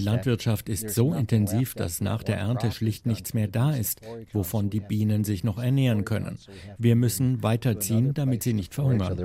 Landwirtschaft 0.00 0.68
ist 0.68 0.90
so 0.90 1.14
intensiv, 1.14 1.74
dass 1.74 2.00
nach 2.00 2.22
der 2.22 2.38
Ernte 2.38 2.72
schlicht 2.72 3.06
nichts 3.06 3.34
mehr 3.34 3.48
da 3.48 3.72
ist, 3.72 4.00
wovon 4.32 4.70
die 4.70 4.80
Bienen 4.80 5.24
sich 5.24 5.44
noch 5.44 5.58
ernähren 5.58 6.04
können. 6.04 6.38
Wir 6.78 6.96
müssen 6.96 7.42
weiterziehen, 7.42 8.14
damit 8.14 8.42
sie 8.42 8.52
nicht 8.52 8.74
verhungern. 8.74 9.16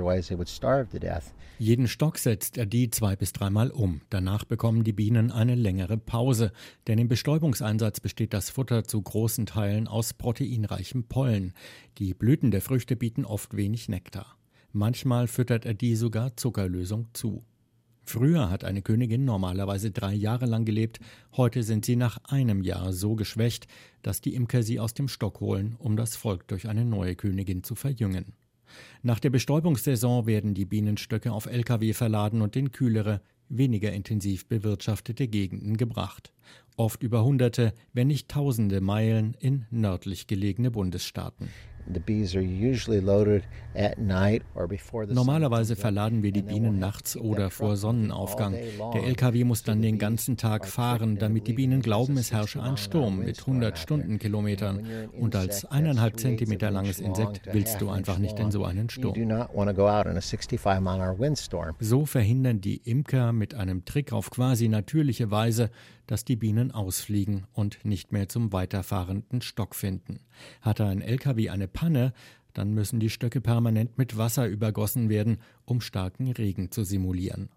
Jeden 1.58 1.88
Stock 1.88 2.18
setzt 2.18 2.58
er 2.58 2.66
die 2.66 2.90
zwei 2.90 3.16
bis 3.16 3.32
dreimal 3.32 3.70
um. 3.70 4.02
Danach 4.10 4.44
bekommen 4.44 4.84
die 4.84 4.92
Bienen 4.92 5.30
eine 5.30 5.54
längere 5.54 5.96
Pause, 5.96 6.52
denn 6.86 6.98
im 6.98 7.08
Bestäubungseinsatz 7.08 8.00
besteht 8.00 8.34
das 8.34 8.50
Futter 8.50 8.84
zu 8.84 9.00
großen 9.00 9.46
Teilen 9.46 9.88
aus 9.88 10.12
proteinreichem 10.12 11.04
Pollen. 11.04 11.54
Die 11.96 12.12
Blüten 12.12 12.50
der 12.50 12.60
Früchte 12.60 12.94
bieten 12.94 13.24
oft 13.24 13.56
wenig 13.56 13.88
Nektar. 13.88 14.36
Manchmal 14.72 15.26
füttert 15.26 15.64
er 15.64 15.72
die 15.72 15.96
sogar 15.96 16.36
Zuckerlösung 16.36 17.08
zu. 17.14 17.42
Früher 18.08 18.50
hat 18.50 18.62
eine 18.62 18.82
Königin 18.82 19.24
normalerweise 19.24 19.90
drei 19.90 20.14
Jahre 20.14 20.46
lang 20.46 20.64
gelebt, 20.64 21.00
heute 21.36 21.64
sind 21.64 21.84
sie 21.84 21.96
nach 21.96 22.18
einem 22.28 22.62
Jahr 22.62 22.92
so 22.92 23.16
geschwächt, 23.16 23.66
dass 24.02 24.20
die 24.20 24.34
Imker 24.36 24.62
sie 24.62 24.78
aus 24.78 24.94
dem 24.94 25.08
Stock 25.08 25.40
holen, 25.40 25.74
um 25.80 25.96
das 25.96 26.14
Volk 26.14 26.46
durch 26.46 26.68
eine 26.68 26.84
neue 26.84 27.16
Königin 27.16 27.64
zu 27.64 27.74
verjüngen. 27.74 28.34
Nach 29.02 29.18
der 29.18 29.30
Bestäubungssaison 29.30 30.24
werden 30.24 30.54
die 30.54 30.66
Bienenstöcke 30.66 31.32
auf 31.32 31.46
Lkw 31.46 31.92
verladen 31.94 32.42
und 32.42 32.54
in 32.54 32.70
kühlere, 32.70 33.22
weniger 33.48 33.92
intensiv 33.92 34.46
bewirtschaftete 34.46 35.26
Gegenden 35.26 35.76
gebracht. 35.76 36.32
Oft 36.76 37.02
über 37.02 37.24
hunderte, 37.24 37.74
wenn 37.92 38.06
nicht 38.06 38.28
tausende 38.28 38.80
Meilen 38.80 39.34
in 39.40 39.66
nördlich 39.70 40.28
gelegene 40.28 40.70
Bundesstaaten. 40.70 41.48
Normalerweise 45.14 45.76
verladen 45.76 46.22
wir 46.22 46.32
die 46.32 46.42
Bienen 46.42 46.78
nachts 46.78 47.16
oder 47.16 47.50
vor 47.50 47.76
Sonnenaufgang. 47.76 48.54
Der 48.94 49.04
LKW 49.04 49.44
muss 49.44 49.62
dann 49.62 49.82
den 49.82 49.98
ganzen 49.98 50.36
Tag 50.36 50.66
fahren, 50.66 51.18
damit 51.18 51.46
die 51.46 51.52
Bienen 51.52 51.82
glauben, 51.82 52.16
es 52.16 52.32
herrsche 52.32 52.62
ein 52.62 52.76
Sturm 52.76 53.18
mit 53.20 53.40
100 53.40 53.78
Stundenkilometern. 53.78 54.86
Und 55.18 55.36
als 55.36 55.64
eineinhalb 55.64 56.18
Zentimeter 56.18 56.70
langes 56.70 57.00
Insekt 57.00 57.42
willst 57.52 57.80
du 57.80 57.90
einfach 57.90 58.18
nicht 58.18 58.38
in 58.38 58.50
so 58.50 58.64
einen 58.64 58.88
Sturm. 58.90 59.14
So 61.80 62.06
verhindern 62.06 62.60
die 62.60 62.76
Imker 62.76 63.32
mit 63.32 63.54
einem 63.54 63.84
Trick 63.84 64.12
auf 64.12 64.30
quasi 64.30 64.68
natürliche 64.68 65.30
Weise, 65.30 65.70
dass 66.06 66.24
die 66.24 66.36
Bienen 66.36 66.70
ausfliegen 66.70 67.46
und 67.52 67.84
nicht 67.84 68.12
mehr 68.12 68.28
zum 68.28 68.52
weiterfahrenden 68.52 69.40
Stock 69.42 69.74
finden. 69.74 70.20
Hat 70.62 70.80
ein 70.80 71.02
LKW 71.02 71.50
eine 71.50 71.66
Panne, 71.76 72.14
dann 72.54 72.72
müssen 72.72 73.00
die 73.00 73.10
Stöcke 73.10 73.42
permanent 73.42 73.98
mit 73.98 74.16
Wasser 74.16 74.48
übergossen 74.48 75.10
werden, 75.10 75.38
um 75.66 75.82
starken 75.82 76.32
Regen 76.32 76.72
zu 76.72 76.84
simulieren. 76.84 77.50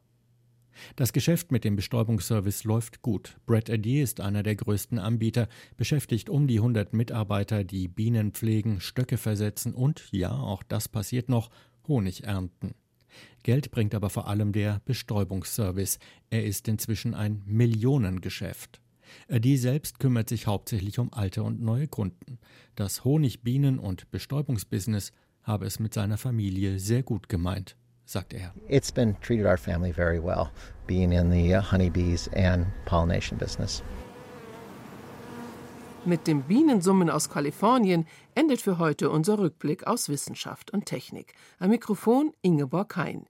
Das 0.97 1.13
Geschäft 1.13 1.51
mit 1.51 1.63
dem 1.63 1.77
Bestäubungsservice 1.77 2.65
läuft 2.65 3.01
gut. 3.01 3.37
Brett 3.45 3.69
Addy 3.69 4.01
ist 4.01 4.19
einer 4.19 4.43
der 4.43 4.57
größten 4.57 4.99
Anbieter, 4.99 5.47
beschäftigt 5.77 6.29
um 6.29 6.47
die 6.47 6.57
100 6.57 6.93
Mitarbeiter, 6.93 7.63
die 7.63 7.87
Bienen 7.87 8.33
pflegen, 8.33 8.81
Stöcke 8.81 9.17
versetzen 9.17 9.73
und, 9.73 10.09
ja, 10.11 10.31
auch 10.31 10.63
das 10.63 10.89
passiert 10.89 11.29
noch, 11.29 11.49
Honig 11.87 12.25
ernten. 12.25 12.75
Geld 13.41 13.71
bringt 13.71 13.95
aber 13.95 14.09
vor 14.09 14.27
allem 14.27 14.51
der 14.51 14.81
Bestäubungsservice. 14.85 15.97
Er 16.29 16.45
ist 16.45 16.67
inzwischen 16.67 17.15
ein 17.15 17.41
Millionengeschäft. 17.45 18.81
Die 19.29 19.57
selbst 19.57 19.99
kümmert 19.99 20.29
sich 20.29 20.47
hauptsächlich 20.47 20.99
um 20.99 21.13
alte 21.13 21.43
und 21.43 21.61
neue 21.61 21.87
Kunden. 21.87 22.39
Das 22.75 23.03
Honigbienen- 23.03 23.79
und 23.79 24.09
Bestäubungsbusiness 24.11 25.11
habe 25.43 25.65
es 25.65 25.79
mit 25.79 25.93
seiner 25.93 26.17
Familie 26.17 26.79
sehr 26.79 27.03
gut 27.03 27.29
gemeint, 27.29 27.75
sagt 28.05 28.33
er. 28.33 28.53
It's 28.67 28.91
been 28.91 29.15
treated 29.21 29.45
our 29.45 29.57
family 29.57 29.93
very 29.93 30.23
well, 30.23 30.49
being 30.87 31.11
in 31.11 31.31
the 31.31 31.55
uh, 31.55 31.61
honeybees 31.61 32.29
and 32.33 32.67
pollination 32.85 33.37
business. 33.37 33.83
Mit 36.05 36.27
dem 36.27 36.43
Bienensummen 36.43 37.09
aus 37.09 37.29
Kalifornien 37.29 38.05
endet 38.33 38.61
für 38.61 38.77
heute 38.77 39.09
unser 39.09 39.37
Rückblick 39.37 39.85
aus 39.85 40.07
Wissenschaft 40.07 40.71
und 40.71 40.85
Technik. 40.85 41.33
Am 41.59 41.71
Mikrofon 41.71 42.31
Ingeborg 42.41 42.95
Hein. 42.95 43.25